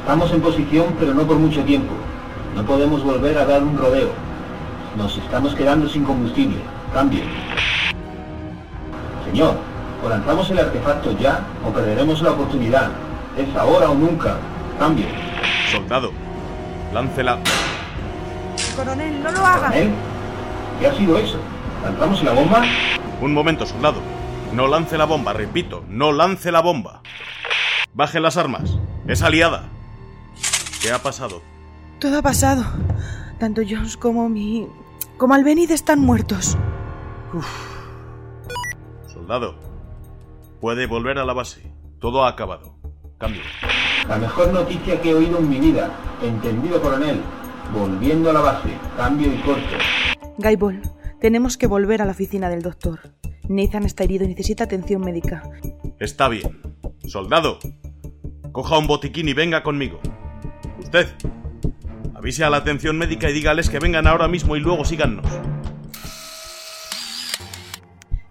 estamos 0.01 0.31
en 0.31 0.39
posición 0.39 0.95
pero 0.99 1.15
no 1.15 1.23
por 1.23 1.37
mucho 1.37 1.63
tiempo. 1.63 1.95
No 2.55 2.61
podemos 2.63 3.03
volver 3.03 3.39
a 3.39 3.45
dar 3.45 3.63
un 3.63 3.75
rodeo. 3.75 4.11
Nos 4.95 5.17
estamos 5.17 5.55
quedando 5.55 5.89
sin 5.89 6.03
combustible. 6.03 6.59
Cambio. 6.93 7.21
Señor, 9.25 9.55
o 10.05 10.09
lanzamos 10.09 10.47
el 10.51 10.59
artefacto 10.59 11.17
ya 11.17 11.39
o 11.65 11.73
perderemos 11.73 12.21
la 12.21 12.33
oportunidad. 12.33 12.91
Es 13.35 13.55
ahora 13.55 13.89
o 13.89 13.95
nunca. 13.95 14.35
Cambio. 14.77 15.07
Soldado, 15.71 16.11
láncela. 16.93 17.39
Coronel, 18.75 19.23
no 19.23 19.31
lo 19.31 19.43
haga. 19.43 19.71
¿Eh? 19.75 19.89
¿Qué 20.79 20.85
ha 20.85 20.93
sido 20.93 21.17
eso? 21.17 21.39
¿Lanzamos 21.83 22.21
la 22.21 22.33
bomba? 22.33 22.61
Un 23.19 23.33
momento, 23.33 23.65
soldado. 23.65 24.16
No 24.57 24.65
lance 24.65 24.97
la 24.97 25.05
bomba, 25.05 25.33
repito, 25.33 25.85
no 25.87 26.11
lance 26.11 26.51
la 26.51 26.61
bomba. 26.61 27.03
Baje 27.93 28.19
las 28.19 28.37
armas. 28.37 28.79
Es 29.07 29.21
aliada. 29.21 29.69
¿Qué 30.81 30.91
ha 30.91 30.97
pasado? 30.97 31.43
Todo 31.99 32.17
ha 32.17 32.21
pasado. 32.23 32.65
Tanto 33.39 33.61
Jones 33.61 33.97
como 33.97 34.29
mi... 34.29 34.67
como 35.19 35.35
Albeniz 35.35 35.69
están 35.69 35.99
muertos. 35.99 36.57
Soldado, 39.05 39.59
puede 40.59 40.87
volver 40.87 41.19
a 41.19 41.25
la 41.25 41.33
base. 41.33 41.71
Todo 41.99 42.25
ha 42.25 42.29
acabado. 42.29 42.79
Cambio. 43.19 43.43
La 44.09 44.17
mejor 44.17 44.51
noticia 44.51 44.99
que 44.99 45.11
he 45.11 45.13
oído 45.13 45.37
en 45.37 45.49
mi 45.51 45.59
vida. 45.59 45.91
Entendido, 46.23 46.81
coronel. 46.81 47.21
Volviendo 47.71 48.31
a 48.31 48.33
la 48.33 48.41
base. 48.41 48.69
Cambio 48.97 49.31
y 49.31 49.37
corte. 49.37 49.77
Gaibol, 50.39 50.81
tenemos 51.21 51.57
que 51.57 51.67
volver 51.67 52.01
a 52.01 52.05
la 52.05 52.13
oficina 52.13 52.49
del 52.49 52.63
doctor. 52.63 53.01
Nathan 53.49 53.85
está 53.85 54.03
herido 54.03 54.25
y 54.25 54.29
necesita 54.29 54.65
atención 54.65 55.01
médica. 55.01 55.43
Está 55.99 56.27
bien. 56.29 56.61
Soldado, 57.07 57.59
coja 58.51 58.77
un 58.77 58.87
botiquín 58.87 59.29
y 59.29 59.33
venga 59.33 59.63
conmigo. 59.63 59.99
Usted, 60.79 61.07
avise 62.15 62.43
a 62.43 62.49
la 62.49 62.57
atención 62.57 62.97
médica 62.97 63.29
y 63.29 63.33
dígales 63.33 63.69
que 63.69 63.79
vengan 63.79 64.07
ahora 64.07 64.27
mismo 64.27 64.55
y 64.55 64.59
luego 64.59 64.83
síganos. 64.83 65.25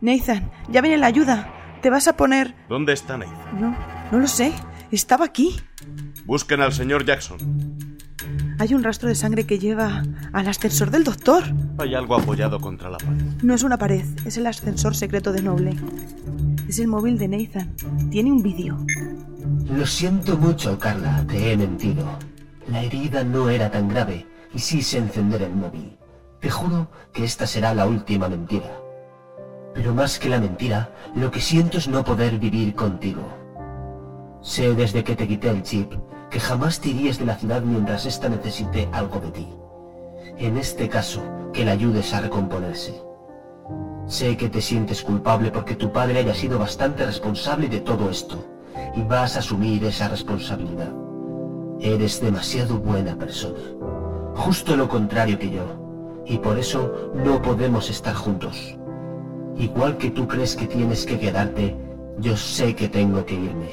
Nathan, 0.00 0.50
ya 0.68 0.80
viene 0.82 0.98
la 0.98 1.06
ayuda. 1.06 1.52
Te 1.80 1.90
vas 1.90 2.06
a 2.08 2.16
poner... 2.16 2.54
¿Dónde 2.68 2.92
está 2.92 3.16
Nathan? 3.16 3.60
No, 3.60 3.76
no 4.12 4.18
lo 4.18 4.26
sé. 4.26 4.52
Estaba 4.90 5.24
aquí. 5.24 5.56
Busquen 6.24 6.60
al 6.60 6.72
señor 6.72 7.04
Jackson. 7.04 7.75
Hay 8.58 8.72
un 8.72 8.82
rastro 8.82 9.08
de 9.08 9.14
sangre 9.14 9.44
que 9.44 9.58
lleva 9.58 10.02
al 10.32 10.48
ascensor 10.48 10.90
del 10.90 11.04
doctor. 11.04 11.44
Hay 11.78 11.94
algo 11.94 12.16
apoyado 12.16 12.58
contra 12.58 12.88
la 12.88 12.96
pared. 12.96 13.22
No 13.42 13.54
es 13.54 13.62
una 13.62 13.76
pared, 13.76 14.04
es 14.24 14.38
el 14.38 14.46
ascensor 14.46 14.96
secreto 14.96 15.30
de 15.32 15.42
Noble. 15.42 15.76
Es 16.66 16.78
el 16.78 16.88
móvil 16.88 17.18
de 17.18 17.28
Nathan. 17.28 17.74
Tiene 18.10 18.32
un 18.32 18.42
vídeo. 18.42 18.78
Lo 19.70 19.84
siento 19.84 20.38
mucho, 20.38 20.78
Carla, 20.78 21.22
te 21.28 21.52
he 21.52 21.56
mentido. 21.56 22.06
La 22.68 22.82
herida 22.82 23.24
no 23.24 23.50
era 23.50 23.70
tan 23.70 23.88
grave 23.88 24.26
y 24.54 24.58
sí 24.58 24.80
sé 24.80 24.98
encender 24.98 25.42
el 25.42 25.54
móvil. 25.54 25.98
Te 26.40 26.48
juro 26.48 26.90
que 27.12 27.24
esta 27.24 27.46
será 27.46 27.74
la 27.74 27.86
última 27.86 28.28
mentira. 28.28 28.80
Pero 29.74 29.94
más 29.94 30.18
que 30.18 30.30
la 30.30 30.40
mentira, 30.40 30.90
lo 31.14 31.30
que 31.30 31.40
siento 31.40 31.76
es 31.76 31.88
no 31.88 32.02
poder 32.02 32.38
vivir 32.38 32.74
contigo. 32.74 33.22
Sé 34.40 34.74
desde 34.74 35.04
que 35.04 35.14
te 35.14 35.28
quité 35.28 35.50
el 35.50 35.62
chip 35.62 35.92
que 36.30 36.40
jamás 36.40 36.80
te 36.80 36.88
irías 36.88 37.18
de 37.18 37.26
la 37.26 37.36
ciudad 37.36 37.62
mientras 37.62 38.06
ésta 38.06 38.28
necesite 38.28 38.88
algo 38.92 39.20
de 39.20 39.30
ti. 39.30 39.48
En 40.38 40.58
este 40.58 40.88
caso, 40.88 41.22
que 41.52 41.64
la 41.64 41.72
ayudes 41.72 42.12
a 42.12 42.20
recomponerse. 42.20 43.02
Sé 44.06 44.36
que 44.36 44.48
te 44.48 44.60
sientes 44.60 45.02
culpable 45.02 45.50
porque 45.50 45.74
tu 45.74 45.92
padre 45.92 46.20
haya 46.20 46.34
sido 46.34 46.58
bastante 46.58 47.06
responsable 47.06 47.68
de 47.68 47.80
todo 47.80 48.10
esto, 48.10 48.44
y 48.94 49.02
vas 49.02 49.36
a 49.36 49.40
asumir 49.40 49.84
esa 49.84 50.08
responsabilidad. 50.08 50.92
Eres 51.80 52.20
demasiado 52.20 52.78
buena 52.78 53.16
persona. 53.16 53.58
Justo 54.34 54.76
lo 54.76 54.88
contrario 54.88 55.38
que 55.38 55.50
yo, 55.50 55.64
y 56.26 56.38
por 56.38 56.58
eso 56.58 57.10
no 57.14 57.40
podemos 57.40 57.88
estar 57.90 58.14
juntos. 58.14 58.76
Igual 59.56 59.96
que 59.96 60.10
tú 60.10 60.28
crees 60.28 60.54
que 60.54 60.66
tienes 60.66 61.06
que 61.06 61.18
quedarte, 61.18 61.76
yo 62.18 62.36
sé 62.36 62.74
que 62.74 62.88
tengo 62.88 63.24
que 63.24 63.34
irme. 63.34 63.70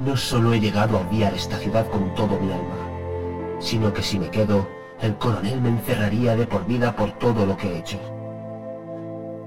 No 0.00 0.16
solo 0.16 0.52
he 0.52 0.60
llegado 0.60 0.98
a 0.98 1.02
odiar 1.02 1.34
esta 1.34 1.56
ciudad 1.56 1.86
con 1.88 2.14
todo 2.14 2.38
mi 2.40 2.52
alma, 2.52 3.60
sino 3.60 3.92
que 3.92 4.02
si 4.02 4.18
me 4.18 4.28
quedo, 4.28 4.66
el 5.00 5.16
coronel 5.16 5.60
me 5.60 5.68
encerraría 5.68 6.34
de 6.34 6.46
por 6.46 6.66
vida 6.66 6.96
por 6.96 7.12
todo 7.12 7.46
lo 7.46 7.56
que 7.56 7.68
he 7.68 7.78
hecho. 7.78 7.98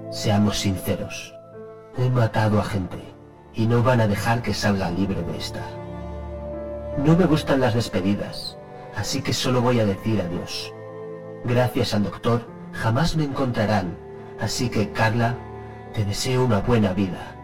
Seamos 0.10 0.60
sinceros, 0.60 1.36
he 1.98 2.10
matado 2.10 2.60
a 2.60 2.64
gente 2.64 2.98
y 3.54 3.66
no 3.66 3.84
van 3.84 4.00
a 4.00 4.08
dejar 4.08 4.42
que 4.42 4.54
salga 4.54 4.90
libre 4.90 5.22
de 5.22 5.38
esta. 5.38 5.62
No 6.98 7.18
me 7.18 7.26
gustan 7.26 7.60
las 7.60 7.74
despedidas, 7.74 8.58
así 8.96 9.22
que 9.22 9.34
solo 9.34 9.62
voy 9.62 9.80
a 9.80 9.86
decir 9.86 10.22
adiós. 10.22 10.74
Gracias 11.44 11.94
al 11.94 12.04
doctor, 12.04 12.48
jamás 12.72 13.18
me 13.18 13.26
encontrarán, 13.26 13.98
así 14.40 14.70
que 14.70 14.92
Carla, 14.92 15.36
te 15.94 16.06
deseo 16.06 16.46
una 16.46 16.62
buena 16.62 16.94
vida, 16.94 17.36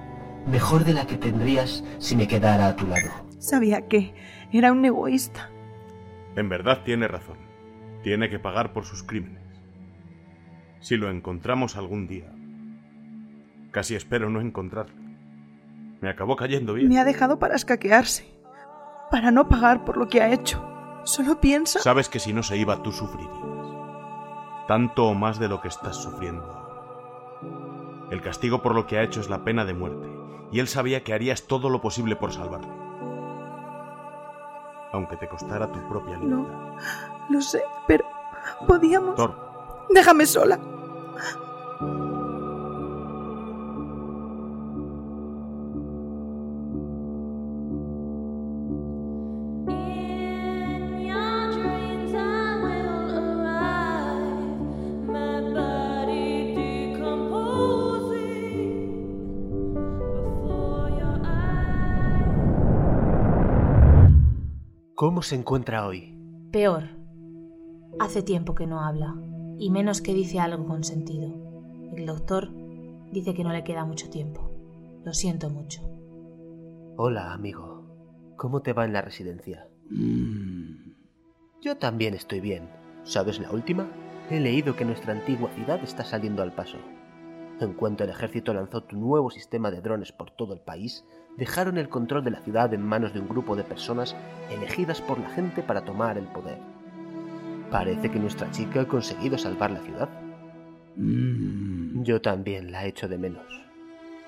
mejor 0.47 0.83
de 0.83 0.93
la 0.93 1.07
que 1.07 1.17
tendrías 1.17 1.83
si 1.99 2.15
me 2.15 2.27
quedara 2.27 2.67
a 2.67 2.75
tu 2.75 2.87
lado. 2.87 3.09
Sabía 3.39 3.87
que 3.87 4.13
era 4.51 4.71
un 4.71 4.85
egoísta. 4.85 5.49
En 6.35 6.49
verdad 6.49 6.81
tiene 6.83 7.07
razón. 7.07 7.37
Tiene 8.03 8.29
que 8.29 8.39
pagar 8.39 8.73
por 8.73 8.85
sus 8.85 9.03
crímenes. 9.03 9.43
Si 10.79 10.97
lo 10.97 11.09
encontramos 11.09 11.77
algún 11.77 12.07
día. 12.07 12.31
Casi 13.71 13.95
espero 13.95 14.29
no 14.29 14.41
encontrarlo. 14.41 15.01
Me 16.01 16.09
acabó 16.09 16.35
cayendo 16.35 16.73
bien. 16.73 16.89
Me 16.89 16.99
ha 16.99 17.05
dejado 17.05 17.39
para 17.39 17.55
escaquearse. 17.55 18.25
Para 19.09 19.31
no 19.31 19.47
pagar 19.47 19.85
por 19.85 19.97
lo 19.97 20.07
que 20.07 20.21
ha 20.21 20.31
hecho. 20.33 20.61
Solo 21.03 21.39
piensa... 21.39 21.79
Sabes 21.79 22.09
que 22.09 22.19
si 22.19 22.33
no 22.33 22.43
se 22.43 22.57
iba 22.57 22.83
tú 22.83 22.91
sufrirías. 22.91 23.33
Tanto 24.67 25.05
o 25.07 25.13
más 25.13 25.39
de 25.39 25.47
lo 25.47 25.61
que 25.61 25.69
estás 25.69 25.95
sufriendo. 25.95 26.63
El 28.11 28.21
castigo 28.21 28.61
por 28.61 28.75
lo 28.75 28.85
que 28.85 28.97
ha 28.97 29.03
hecho 29.03 29.21
es 29.21 29.29
la 29.29 29.43
pena 29.43 29.65
de 29.65 29.73
muerte. 29.73 30.12
Y 30.53 30.59
él 30.59 30.67
sabía 30.67 31.03
que 31.03 31.13
harías 31.13 31.43
todo 31.43 31.69
lo 31.69 31.81
posible 31.81 32.15
por 32.15 32.31
salvarle. 32.31 32.71
Aunque 34.91 35.17
te 35.17 35.27
costara 35.27 35.71
tu 35.71 35.79
propia 35.89 36.15
libertad. 36.15 36.37
No, 36.37 36.75
lo 37.29 37.41
sé, 37.41 37.63
pero 37.87 38.05
podíamos... 38.67 39.15
Thor, 39.15 39.35
Déjame 39.89 40.27
sola. 40.27 40.59
¿Cómo 65.23 65.29
se 65.29 65.35
encuentra 65.35 65.87
hoy? 65.87 66.13
Peor. 66.51 66.83
Hace 67.97 68.23
tiempo 68.23 68.55
que 68.55 68.67
no 68.67 68.81
habla, 68.81 69.15
y 69.57 69.69
menos 69.69 70.01
que 70.01 70.13
dice 70.13 70.41
algo 70.41 70.65
con 70.65 70.83
sentido. 70.83 71.33
El 71.95 72.05
doctor 72.05 72.49
dice 73.09 73.33
que 73.33 73.45
no 73.45 73.53
le 73.53 73.63
queda 73.63 73.85
mucho 73.85 74.09
tiempo. 74.09 74.51
Lo 75.05 75.13
siento 75.13 75.49
mucho. 75.49 75.81
Hola, 76.97 77.31
amigo. 77.31 78.33
¿Cómo 78.35 78.63
te 78.63 78.73
va 78.73 78.83
en 78.83 78.91
la 78.91 79.01
residencia? 79.01 79.65
Mm, 79.91 80.91
Yo 81.61 81.77
también 81.77 82.15
estoy 82.15 82.41
bien. 82.41 82.67
¿Sabes 83.05 83.39
la 83.39 83.49
última? 83.49 83.87
He 84.29 84.41
leído 84.41 84.75
que 84.75 84.83
nuestra 84.83 85.13
antigua 85.13 85.49
ciudad 85.55 85.81
está 85.81 86.03
saliendo 86.03 86.43
al 86.43 86.51
paso. 86.51 86.79
En 87.63 87.73
cuanto 87.73 88.03
el 88.03 88.09
ejército 88.09 88.53
lanzó 88.53 88.83
tu 88.83 88.97
nuevo 88.97 89.29
sistema 89.31 89.71
de 89.71 89.81
drones 89.81 90.11
por 90.11 90.31
todo 90.31 90.53
el 90.53 90.59
país, 90.59 91.05
dejaron 91.37 91.77
el 91.77 91.89
control 91.89 92.23
de 92.23 92.31
la 92.31 92.41
ciudad 92.41 92.73
en 92.73 92.85
manos 92.85 93.13
de 93.13 93.19
un 93.19 93.29
grupo 93.29 93.55
de 93.55 93.63
personas 93.63 94.15
elegidas 94.51 95.01
por 95.01 95.19
la 95.19 95.29
gente 95.29 95.63
para 95.63 95.83
tomar 95.85 96.17
el 96.17 96.25
poder. 96.27 96.57
Parece 97.71 98.11
que 98.11 98.19
nuestra 98.19 98.51
chica 98.51 98.81
ha 98.81 98.87
conseguido 98.87 99.37
salvar 99.37 99.71
la 99.71 99.79
ciudad. 99.79 100.09
mm, 100.95 102.03
Yo 102.03 102.21
también 102.21 102.71
la 102.71 102.85
echo 102.85 103.07
de 103.07 103.17
menos. 103.17 103.45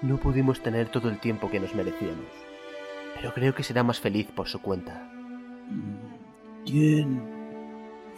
No 0.02 0.18
pudimos 0.18 0.62
tener 0.62 0.90
todo 0.90 1.10
el 1.10 1.20
tiempo 1.20 1.50
que 1.50 1.60
nos 1.60 1.76
merecíamos, 1.76 2.26
pero 3.16 3.34
creo 3.34 3.54
que 3.54 3.64
será 3.64 3.84
más 3.84 4.00
feliz 4.00 4.28
por 4.36 4.48
su 4.48 4.62
cuenta. 4.62 5.10
¿Quién 6.66 7.22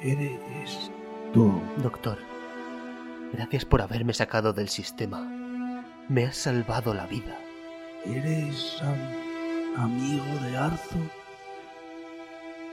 eres 0.02 0.92
tú? 1.34 1.52
Doctor, 1.84 2.18
gracias 3.34 3.66
por 3.66 3.82
haberme 3.82 4.14
sacado 4.14 4.54
del 4.54 4.70
sistema. 4.70 5.22
Me 6.10 6.26
has 6.26 6.38
salvado 6.38 6.94
la 6.94 7.06
vida. 7.08 7.38
¿Eres 8.06 8.82
am- 8.82 9.84
amigo 9.84 10.26
de 10.44 10.58
Arthur? 10.58 11.10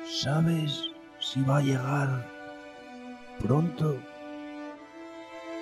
¿Sabes 0.07 0.91
si 1.19 1.43
va 1.43 1.59
a 1.59 1.63
llegar 1.63 2.27
pronto? 3.41 3.99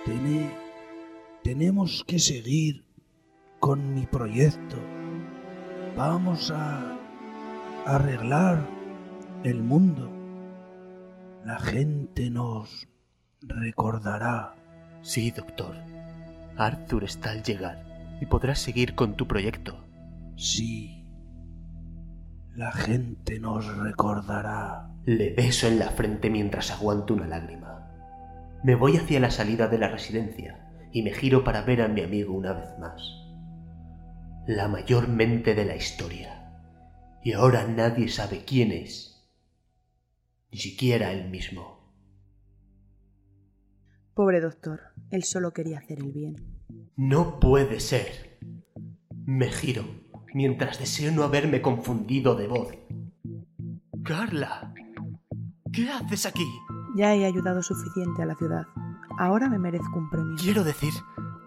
Tene- 0.04 0.50
tenemos 1.42 2.04
que 2.06 2.18
seguir 2.18 2.84
con 3.60 3.94
mi 3.94 4.06
proyecto. 4.06 4.76
Vamos 5.96 6.50
a 6.50 6.96
arreglar 7.86 8.66
el 9.44 9.62
mundo. 9.62 10.10
La 11.44 11.58
gente 11.58 12.30
nos 12.30 12.88
recordará. 13.42 14.54
Sí, 15.02 15.32
doctor. 15.32 15.76
Arthur 16.56 17.04
está 17.04 17.32
al 17.32 17.42
llegar 17.42 18.18
y 18.20 18.26
podrás 18.26 18.60
seguir 18.60 18.94
con 18.94 19.16
tu 19.16 19.26
proyecto. 19.26 19.84
Sí. 20.36 21.04
La 22.54 22.70
gente 22.70 23.40
nos 23.40 23.66
recordará. 23.78 24.90
Le 25.04 25.34
beso 25.34 25.66
en 25.66 25.80
la 25.80 25.88
frente 25.88 26.30
mientras 26.30 26.70
aguanto 26.70 27.14
una 27.14 27.26
lágrima. 27.26 27.88
Me 28.62 28.76
voy 28.76 28.96
hacia 28.96 29.18
la 29.18 29.32
salida 29.32 29.66
de 29.66 29.78
la 29.78 29.88
residencia 29.88 30.70
y 30.92 31.02
me 31.02 31.12
giro 31.12 31.42
para 31.42 31.62
ver 31.62 31.82
a 31.82 31.88
mi 31.88 32.02
amigo 32.02 32.34
una 32.34 32.52
vez 32.52 32.78
más. 32.78 33.02
La 34.46 34.68
mayor 34.68 35.08
mente 35.08 35.54
de 35.54 35.64
la 35.64 35.74
historia. 35.74 36.52
Y 37.24 37.32
ahora 37.32 37.66
nadie 37.66 38.08
sabe 38.08 38.44
quién 38.44 38.70
es. 38.70 39.28
Ni 40.52 40.58
siquiera 40.58 41.10
él 41.12 41.28
mismo. 41.28 41.71
Pobre 44.14 44.40
doctor, 44.40 44.80
él 45.10 45.24
solo 45.24 45.52
quería 45.52 45.78
hacer 45.78 45.98
el 46.00 46.12
bien. 46.12 46.36
No 46.96 47.40
puede 47.40 47.80
ser. 47.80 48.38
Me 49.24 49.50
giro 49.50 49.84
mientras 50.34 50.78
deseo 50.78 51.12
no 51.12 51.22
haberme 51.22 51.62
confundido 51.62 52.34
de 52.34 52.46
voz. 52.48 52.68
Carla, 54.04 54.72
¿qué 55.72 55.88
haces 55.90 56.26
aquí? 56.26 56.46
Ya 56.96 57.14
he 57.14 57.24
ayudado 57.24 57.62
suficiente 57.62 58.22
a 58.22 58.26
la 58.26 58.34
ciudad. 58.34 58.64
Ahora 59.18 59.48
me 59.48 59.58
merezco 59.58 59.98
un 59.98 60.10
premio. 60.10 60.36
Quiero 60.38 60.64
decir, 60.64 60.92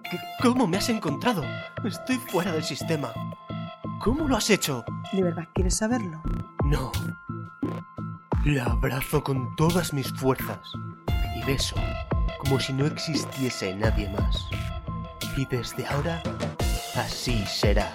que- 0.09 0.17
¿cómo 0.41 0.67
me 0.67 0.77
has 0.77 0.89
encontrado? 0.89 1.43
Estoy 1.83 2.15
fuera 2.17 2.51
del 2.51 2.63
sistema. 2.63 3.09
¿Cómo 4.03 4.27
lo 4.27 4.35
has 4.37 4.49
hecho? 4.49 4.83
¿De 5.13 5.21
verdad 5.23 5.45
quieres 5.53 5.77
saberlo? 5.77 6.21
No. 6.63 6.91
La 8.45 8.65
abrazo 8.65 9.23
con 9.23 9.55
todas 9.55 9.93
mis 9.93 10.11
fuerzas 10.13 10.59
y 11.35 11.45
beso 11.45 11.75
como 12.45 12.59
si 12.59 12.73
no 12.73 12.85
existiese 12.85 13.75
nadie 13.75 14.07
más. 14.09 14.47
Y 15.35 15.45
desde 15.45 15.85
ahora, 15.87 16.21
así 16.95 17.43
será. 17.47 17.93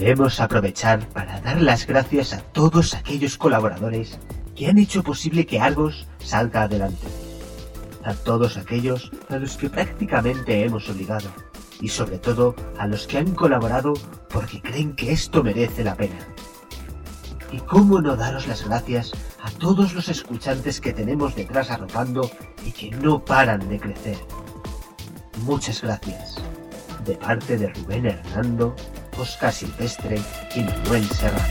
Queremos 0.00 0.40
aprovechar 0.40 1.06
para 1.10 1.42
dar 1.42 1.60
las 1.60 1.86
gracias 1.86 2.32
a 2.32 2.40
todos 2.40 2.94
aquellos 2.94 3.36
colaboradores 3.36 4.18
que 4.56 4.66
han 4.66 4.78
hecho 4.78 5.02
posible 5.02 5.44
que 5.44 5.60
Argos 5.60 6.08
salga 6.24 6.62
adelante. 6.62 7.06
A 8.02 8.14
todos 8.14 8.56
aquellos 8.56 9.10
a 9.28 9.36
los 9.36 9.58
que 9.58 9.68
prácticamente 9.68 10.64
hemos 10.64 10.88
obligado. 10.88 11.28
Y 11.82 11.88
sobre 11.88 12.16
todo 12.16 12.56
a 12.78 12.86
los 12.86 13.06
que 13.06 13.18
han 13.18 13.34
colaborado 13.34 13.92
porque 14.30 14.62
creen 14.62 14.96
que 14.96 15.12
esto 15.12 15.44
merece 15.44 15.84
la 15.84 15.96
pena. 15.96 16.18
Y 17.52 17.58
cómo 17.58 18.00
no 18.00 18.16
daros 18.16 18.46
las 18.46 18.64
gracias 18.64 19.12
a 19.42 19.50
todos 19.50 19.92
los 19.92 20.08
escuchantes 20.08 20.80
que 20.80 20.94
tenemos 20.94 21.36
detrás 21.36 21.70
arropando 21.70 22.30
y 22.64 22.72
que 22.72 22.90
no 22.90 23.22
paran 23.22 23.68
de 23.68 23.78
crecer. 23.78 24.16
Muchas 25.42 25.82
gracias. 25.82 26.36
De 27.04 27.16
parte 27.16 27.58
de 27.58 27.68
Rubén 27.68 28.06
Hernando, 28.06 28.74
Oscar 29.20 29.52
Silvestre 29.52 30.18
y 30.56 30.62
Manuel 30.62 31.04
Serrano. 31.10 31.44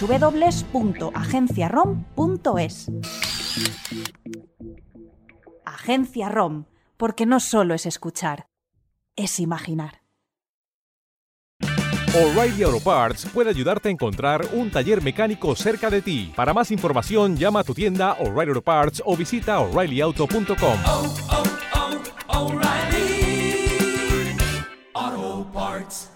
www.agenciarom.es. 0.00 2.90
Agencia 5.64 6.28
ROM, 6.28 6.66
porque 6.98 7.24
no 7.24 7.40
solo 7.40 7.72
es 7.72 7.86
escuchar, 7.86 8.48
es 9.16 9.40
imaginar. 9.40 10.02
O'Reilly 12.14 12.62
Auto 12.64 12.80
Parts 12.80 13.26
puede 13.26 13.50
ayudarte 13.50 13.88
a 13.88 13.92
encontrar 13.92 14.46
un 14.52 14.70
taller 14.70 15.02
mecánico 15.02 15.54
cerca 15.54 15.88
de 15.88 16.02
ti. 16.02 16.32
Para 16.34 16.52
más 16.52 16.70
información, 16.70 17.36
llama 17.36 17.60
a 17.60 17.64
tu 17.64 17.74
tienda 17.74 18.14
O'Reilly 18.14 18.50
Auto 18.50 18.62
Parts 18.62 19.02
o 19.04 19.16
visita 19.16 19.60
oreillyauto.com. 19.60 20.78
Parts. 25.58 26.07